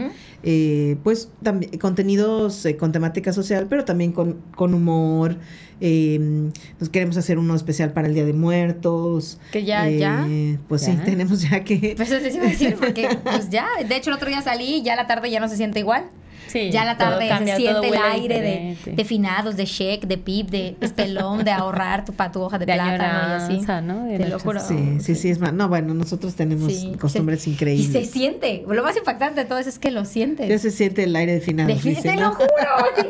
[0.43, 5.37] eh, pues también contenidos eh, con temática social, pero también con, con humor.
[5.81, 9.39] eh, nos queremos hacer uno especial para el Día de Muertos.
[9.53, 10.27] Que ya, eh, ya.
[10.69, 11.95] Pues sí, tenemos ya que...
[11.97, 14.77] Pues eso les iba a decir, porque pues ya, de hecho el otro día salí
[14.77, 16.05] y ya la tarde ya no se siente igual.
[16.49, 19.57] Sí, ya en la todo tarde cambia, se todo siente el aire de, de finados,
[19.57, 23.29] de cheque, de pip, de espelón, de ahorrar tu, pa- tu hoja de, De plátano
[23.53, 23.67] y así.
[23.85, 24.05] ¿no?
[24.05, 24.61] De Te lo juro.
[24.61, 25.53] Sí, sí, sí, es más.
[25.53, 27.89] No, bueno, nosotros tenemos Sí, costumbres se- increíbles.
[27.89, 28.65] Y se siente.
[28.67, 30.49] Lo más impactante de todo eso es que lo sientes.
[30.49, 31.83] Ya se siente el aire de finados.
[31.83, 32.23] De- dice, te ¿no?
[32.23, 32.49] lo juro.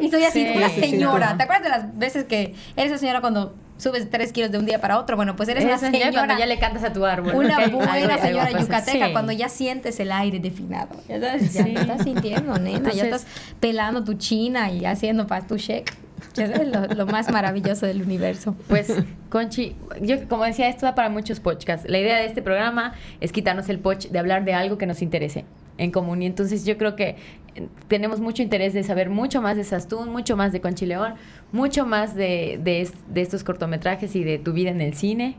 [0.02, 1.30] Y soy así, Sí, una señora.
[1.32, 1.36] sí.
[1.38, 4.66] ¿Te acuerdas de las veces que eres esa señora cuando subes tres kilos de un
[4.66, 5.16] día para otro.
[5.16, 6.26] Bueno, pues eres Esa una señora señora.
[6.26, 7.34] cuando ya le cantas a tu árbol.
[7.34, 7.72] Una ¿ok?
[7.72, 8.58] buena Algo- algo señora pasa.
[8.60, 9.12] yucateca Sí.
[9.12, 10.90] cuando ya sientes el aire definado.
[11.08, 11.72] Ya sabes, ya Sí.
[11.72, 12.70] lo estás sintiendo, nena.
[12.70, 13.26] ya Entonces- estás
[13.60, 15.92] pelando tu china y haciendo para tu shake.
[16.34, 18.54] Ya sabes, lo, lo más maravilloso del universo.
[18.68, 18.92] Pues,
[19.28, 21.88] Conchi, yo como decía, esto da para muchos podcasts.
[21.88, 25.00] La idea de este programa es quitarnos el poch de hablar de algo que nos
[25.02, 25.44] interese
[25.78, 26.22] en común.
[26.22, 27.16] Y entonces yo creo que
[27.88, 31.14] tenemos mucho interés de saber mucho más de Sastún, mucho más de Conchi León,
[31.52, 35.36] mucho más de, de, de estos cortometrajes y de tu vida en el cine,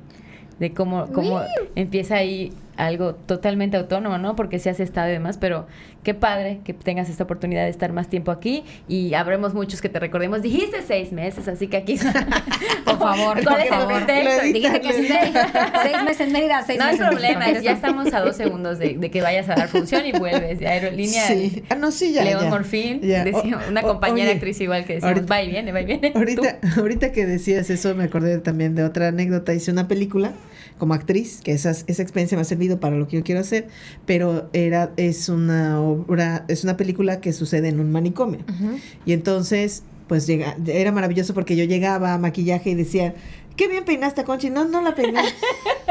[0.59, 1.41] de cómo, cómo
[1.75, 4.35] empieza ahí algo totalmente autónomo, ¿no?
[4.35, 5.67] Porque se hace estado y demás, pero
[6.03, 9.89] qué padre que tengas esta oportunidad de estar más tiempo aquí y habremos muchos que
[9.89, 10.41] te recordemos.
[10.41, 11.97] Dijiste seis meses, así que aquí...
[12.85, 14.05] Por favor, ¿Cuál por es el favor.
[14.53, 15.33] Dijiste que seis,
[15.83, 18.97] seis meses en Mérida, seis No hay meses problema, ya estamos a dos segundos de,
[18.97, 20.59] de que vayas a dar función y vuelves.
[20.59, 21.63] De aerolínea Sí.
[21.69, 22.23] Ah, no, sí, ya.
[22.23, 22.49] León ya.
[22.49, 23.23] Morfín, Ya.
[23.23, 26.11] decía- una compañera oye, actriz igual que ahorita- va y viene, va y viene.
[26.15, 29.53] Ahorita, ahorita que decías eso, me acordé también de otra anécdota.
[29.53, 30.31] Hice una película
[30.79, 33.67] como actriz, que esa, esa experiencia me ha servido para lo que yo quiero hacer,
[34.07, 38.39] pero era, es una obra, es una película que sucede en un manicomio.
[39.05, 43.13] Y entonces, pues llega, era maravilloso porque yo llegaba a maquillaje y decía,
[43.55, 44.49] qué bien peinaste Conchi.
[44.49, 45.21] No, no la peiné.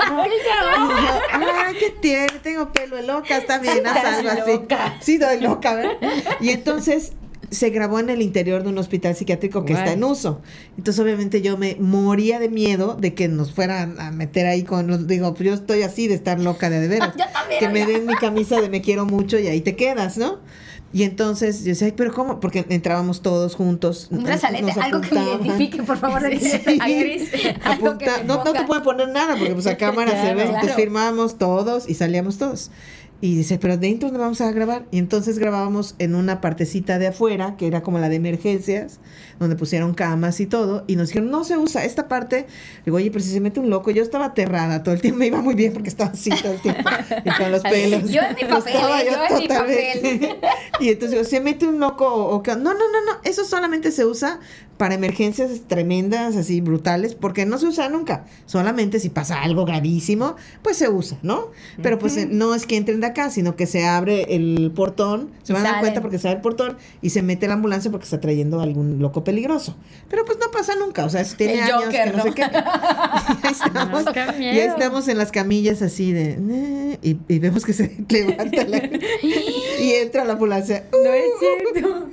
[0.08, 0.22] No.
[0.22, 2.32] Ay, ¿qué tiene?
[2.42, 4.60] Tengo pelo de loca, está bien, haz algo así.
[5.00, 5.98] Sí, doy loca, ¿verdad?
[6.40, 7.12] Y entonces
[7.50, 10.40] se grabó en el interior de un hospital psiquiátrico que está en uso.
[10.76, 14.86] Entonces, obviamente, yo me moría de miedo de que nos fueran a meter ahí con
[14.86, 15.06] los.
[15.06, 17.14] Digo, pues yo estoy así de estar loca de, a de veras.
[17.18, 20.18] Yo también, que me den mi camisa de me quiero mucho y ahí te quedas,
[20.18, 20.38] ¿no?
[20.90, 22.40] Y entonces yo decía, "Ay, pero ¿cómo?
[22.40, 24.08] Porque entrábamos todos juntos.
[24.10, 26.22] Un brazalete, algo que me identifique, por favor.
[26.40, 30.16] Sí, que Apunta- me no, no te pueden poner nada porque pues a cámara se
[30.16, 30.36] Claro.
[30.36, 30.42] ve.
[30.44, 30.76] Entonces Claro.
[30.80, 32.70] firmábamos todos y salíamos todos.
[33.20, 34.86] Y dice, pero dentro no vamos a grabar.
[34.92, 39.00] Y entonces grabábamos en una partecita de afuera, que era como la de emergencias,
[39.40, 40.84] donde pusieron camas y todo.
[40.86, 42.46] Y nos dijeron, no se usa esta parte.
[42.84, 45.18] Digo, oye, pero si se mete un loco, yo estaba aterrada todo el tiempo.
[45.18, 46.88] Me iba muy bien porque estaba así todo el tiempo.
[47.24, 48.08] Y con los pelos.
[48.08, 50.36] Yo en mi papel, Estaba yo en mi totalmente.
[50.80, 53.18] Y entonces digo, se mete un loco o, No, no, no, no.
[53.24, 54.38] Eso solamente se usa
[54.76, 58.26] para emergencias tremendas, así brutales, porque no se usa nunca.
[58.46, 61.50] Solamente si pasa algo gravísimo, pues se usa, ¿no?
[61.82, 65.52] Pero pues no es que entren de acá, sino que se abre el portón, se
[65.52, 68.04] van a dar cuenta porque se abre el portón y se mete la ambulancia porque
[68.04, 69.76] está trayendo algún loco peligroso.
[70.08, 72.22] Pero pues no pasa nunca, o sea, si tiene El años Joker, que no, ¿no?
[72.22, 72.42] sé qué.
[74.38, 76.98] Y ahí estamos, No, en las camillas así de...
[77.02, 78.78] Y, y vemos que se levanta la...
[79.80, 80.84] y entra la ambulancia.
[80.92, 81.24] No es
[81.72, 82.08] cierto.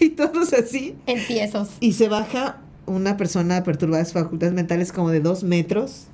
[0.00, 0.96] Y todos así.
[1.06, 1.70] Entiesos.
[1.80, 6.06] Y se baja una persona perturbada de sus facultades mentales como de dos metros,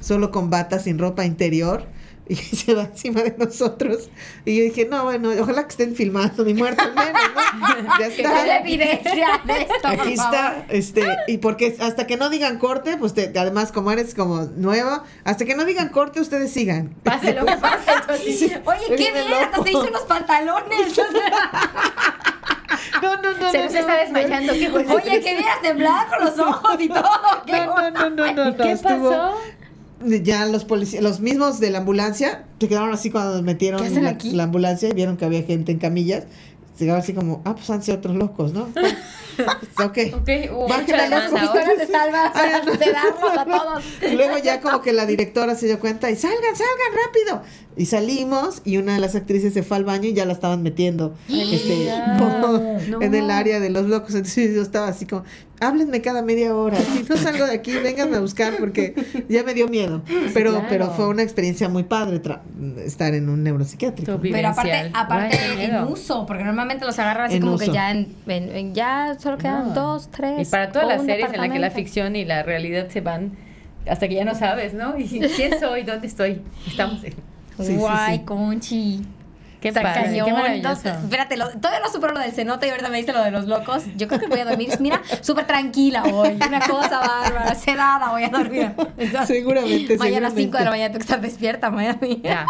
[0.00, 1.86] solo con bata, sin ropa interior,
[2.32, 4.10] y se va encima de nosotros.
[4.44, 7.98] Y yo dije, no, bueno, ojalá que estén filmando mi muerte al menos, ¿no?
[7.98, 8.58] Ya está.
[8.58, 10.34] evidencia de esto, por Aquí favor.
[10.34, 14.42] está, este, y porque hasta que no digan corte, pues te- además como eres como
[14.56, 16.94] nueva, hasta que no digan corte, ustedes sigan.
[17.02, 17.90] Pase lo que pase.
[18.00, 18.52] entonces- Sí.
[18.64, 20.98] Oye, qué bien, hasta se hizo los pantalones.
[23.02, 23.50] No, no, no.
[23.50, 24.52] Se no, nos no, está desmayando.
[24.52, 24.84] ¿Qué fue?
[24.86, 27.08] Oye, que vienes de blanco los ojos y todo.
[27.46, 29.40] qué No, no, no, no, no, no, ¿Qué pasó?
[30.22, 33.88] Ya los policías, los mismos de la ambulancia, se quedaron así cuando nos metieron ¿Qué
[33.88, 36.24] hacen la, ambulancia y vieron que había gente en camillas.
[36.76, 38.62] Se quedaron así como, ah, pues han sido otros locos, ¿no?
[39.84, 39.98] ok.
[40.14, 41.74] Ok, pistolas ahora.
[41.74, 42.32] de salva
[42.78, 43.84] sedarlos a todos.
[44.02, 47.42] Y luego ya como que la directora se dio cuenta y salgan, salgan rápido.
[47.78, 50.62] Y salimos y una de las actrices se fue al baño y ya la estaban
[50.64, 52.16] metiendo este, mira.
[52.18, 52.58] como
[52.88, 53.00] No.
[53.02, 54.14] en el área de los locos.
[54.16, 55.22] Entonces yo estaba así como,
[55.60, 56.76] háblenme cada media hora.
[56.76, 58.94] Si no salgo de aquí, vénganme a buscar porque
[59.28, 60.02] ya me dio miedo.
[60.34, 60.66] Pero, claro.
[60.68, 62.40] pero fue una experiencia muy padre tra-
[62.84, 64.18] estar en un neuropsiquiátrico.
[64.20, 64.90] Pero aparte, Vivencial.
[64.94, 67.64] aparte en uso, porque normalmente los agarran así En como uso.
[67.66, 69.74] que ya en, en- en- ya solo quedan No.
[69.74, 70.48] dos, tres.
[70.48, 73.36] Y para todas las series en las que la ficción y la realidad se van
[73.88, 74.98] hasta que ya no sabes, ¿no?
[74.98, 76.42] Y quién soy, dónde estoy.
[76.66, 77.14] Estamos en...
[77.66, 78.24] Sí, Guay, sí.
[78.24, 79.00] Conchi.
[79.60, 80.26] Qué Está padre, cañón.
[80.26, 80.68] qué maravilloso.
[80.68, 83.32] Entonces, espérate, lo- todavía no supero lo del cenote y ahorita me diste lo de
[83.32, 83.82] los locos.
[83.96, 84.70] Yo creo que voy a dormir.
[84.78, 86.36] Mira, súper tranquila hoy.
[86.46, 87.54] Una cosa bárbara.
[87.56, 88.72] Sedada voy a dormir.
[89.26, 92.20] Seguramente, Mañana a 5 de la mañana tengo que estar despierta, Miami.
[92.22, 92.46] Ya.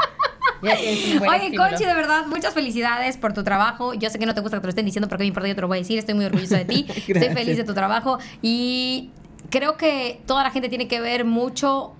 [0.61, 1.31] Oye, estímulo.
[1.69, 3.95] Conchi, de verdad, muchas felicidades por tu trabajo.
[3.95, 5.49] Yo sé que no te gusta que te lo estén diciendo, pero que me importa,
[5.49, 5.99] yo te lo voy a decir.
[5.99, 6.87] Estoy muy orgullosa de ti.
[7.09, 8.19] Estoy feliz de tu trabajo.
[8.43, 9.13] Y
[9.49, 11.95] creo que toda la gente tiene que ver mucho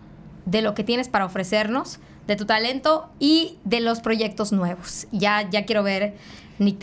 [0.45, 5.09] de lo que tienes para ofrecernos, de tu talento y de los proyectos nuevos.
[5.11, 6.15] Ya, ya quiero ver
[6.59, 6.79] Nick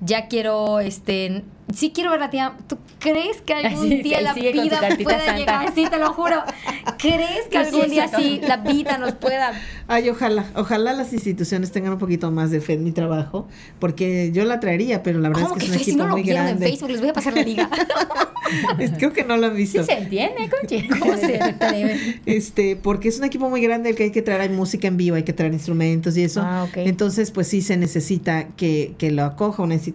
[0.00, 1.42] ya quiero, este,
[1.74, 2.54] sí quiero ver la tía.
[2.68, 5.36] ¿Tú crees que algún Sí, día sí, la vida pueda santa.
[5.36, 5.72] llegar?
[5.74, 6.42] Sí, te lo juro.
[6.98, 9.52] ¿Crees que algún día sí la vida nos pueda
[9.88, 13.48] Ay, ojalá, ojalá las instituciones tengan un poquito más de fe en mi trabajo,
[13.78, 15.84] porque yo la traería, pero la verdad ¿Cómo es que que es un fe?
[15.84, 16.66] Si equipo no lo muy vieron en grande.
[16.68, 17.68] Facebook, les voy a pasar la liga.
[18.78, 19.80] Es- Creo que no lo han visto.
[19.82, 20.88] Sí se entiende, Conchi.
[20.98, 22.20] ¿Cómo se atreve?
[22.26, 24.96] Este, porque es un equipo muy grande el que hay que traer, hay música en
[24.96, 26.42] vivo, hay que traer instrumentos y eso.
[26.44, 26.78] Ah, ok.
[26.78, 29.89] Entonces, pues sí se necesita que, que lo acoja una institución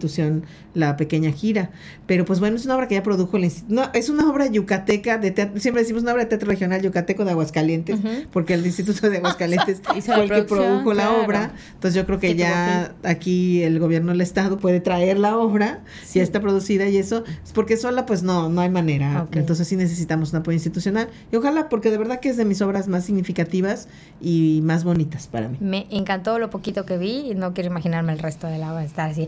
[0.74, 1.70] la pequeña gira.
[2.06, 3.74] Pero pues bueno, es una obra que ya produjo el instituto.
[3.74, 7.24] No, es una obra yucateca de teatro, siempre decimos una obra de teatro regional yucateco
[7.24, 8.08] de Aguascalientes, Ujú.
[8.32, 11.24] porque el Instituto de Aguascalientes fue la el que produjo la claro.
[11.24, 11.52] obra.
[11.74, 16.18] Entonces yo creo que ya aquí el gobierno del estado puede traer la obra, si
[16.18, 17.24] ya está producida y eso,
[17.54, 19.22] porque sola pues no, no hay manera.
[19.22, 19.36] Ok.
[19.36, 21.08] Entonces sí necesitamos un apoyo institucional.
[21.32, 23.88] Y ojalá, porque de verdad que es de mis obras más significativas
[24.20, 25.56] y más bonitas para mí.
[25.60, 28.80] Me encantó lo poquito que vi y no quiero imaginarme el resto de la va
[28.80, 29.26] a estar así.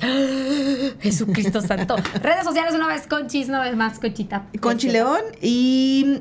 [1.00, 1.96] Jesucristo Santo.
[2.22, 4.46] Redes sociales una vez Conchis, una vez más Conchita.
[4.60, 6.20] Conchi León y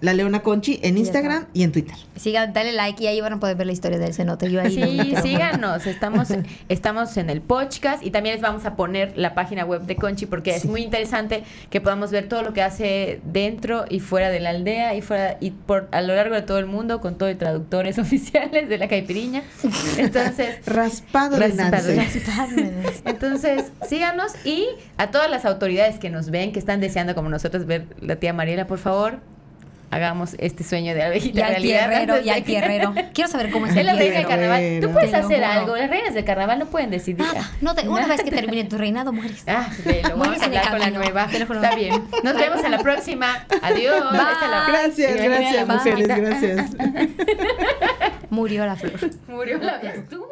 [0.00, 1.96] la Leona Conchi en Instagram y en Twitter.
[2.16, 4.50] Sigan, dale like y ahí van a poder ver la historia del cenote.
[4.50, 5.86] Yo ahí Sí, síganos.
[5.98, 6.28] Estamos,
[6.68, 10.26] estamos en el podcast y también les vamos a poner la página web de Conchi
[10.26, 14.40] porque es muy interesante que podamos ver todo lo que hace dentro y fuera de
[14.40, 17.30] la aldea y fuera y por a lo largo de todo el mundo con todo
[17.30, 19.42] y traductores oficiales de la caipiriña.
[19.96, 21.92] Entonces, Raspado de Raspado.
[21.94, 22.20] Nancy.
[23.04, 27.66] entonces síganos y a todas las autoridades que nos ven, que están deseando como nosotros
[27.66, 29.20] ver la tía Mariela, por favor,
[29.90, 31.78] hagamos este sueño de abejita Y al realidad.
[31.88, 32.94] tierrero, antes y de al que- tierrero.
[33.14, 34.78] Quiero saber cómo es es el la reina del carnaval.
[34.82, 35.76] Tú puedes hacer algo.
[35.76, 37.20] Las reinas del carnaval no pueden decidir.
[37.24, 39.44] Nada, no te, una vez que termine tu reinado, mueres.
[39.46, 41.28] Ah, ve, lo vamos a hablar con la nueva.
[41.32, 42.04] Está bien.
[42.22, 43.46] Nos vemos en la próxima.
[43.62, 44.04] Adiós.
[44.12, 46.70] La- Gracias, a la gracias, mujeres, gracias.
[48.30, 48.92] Murió la flor.
[49.26, 49.78] Murió la.
[49.78, 50.28] Estuvo.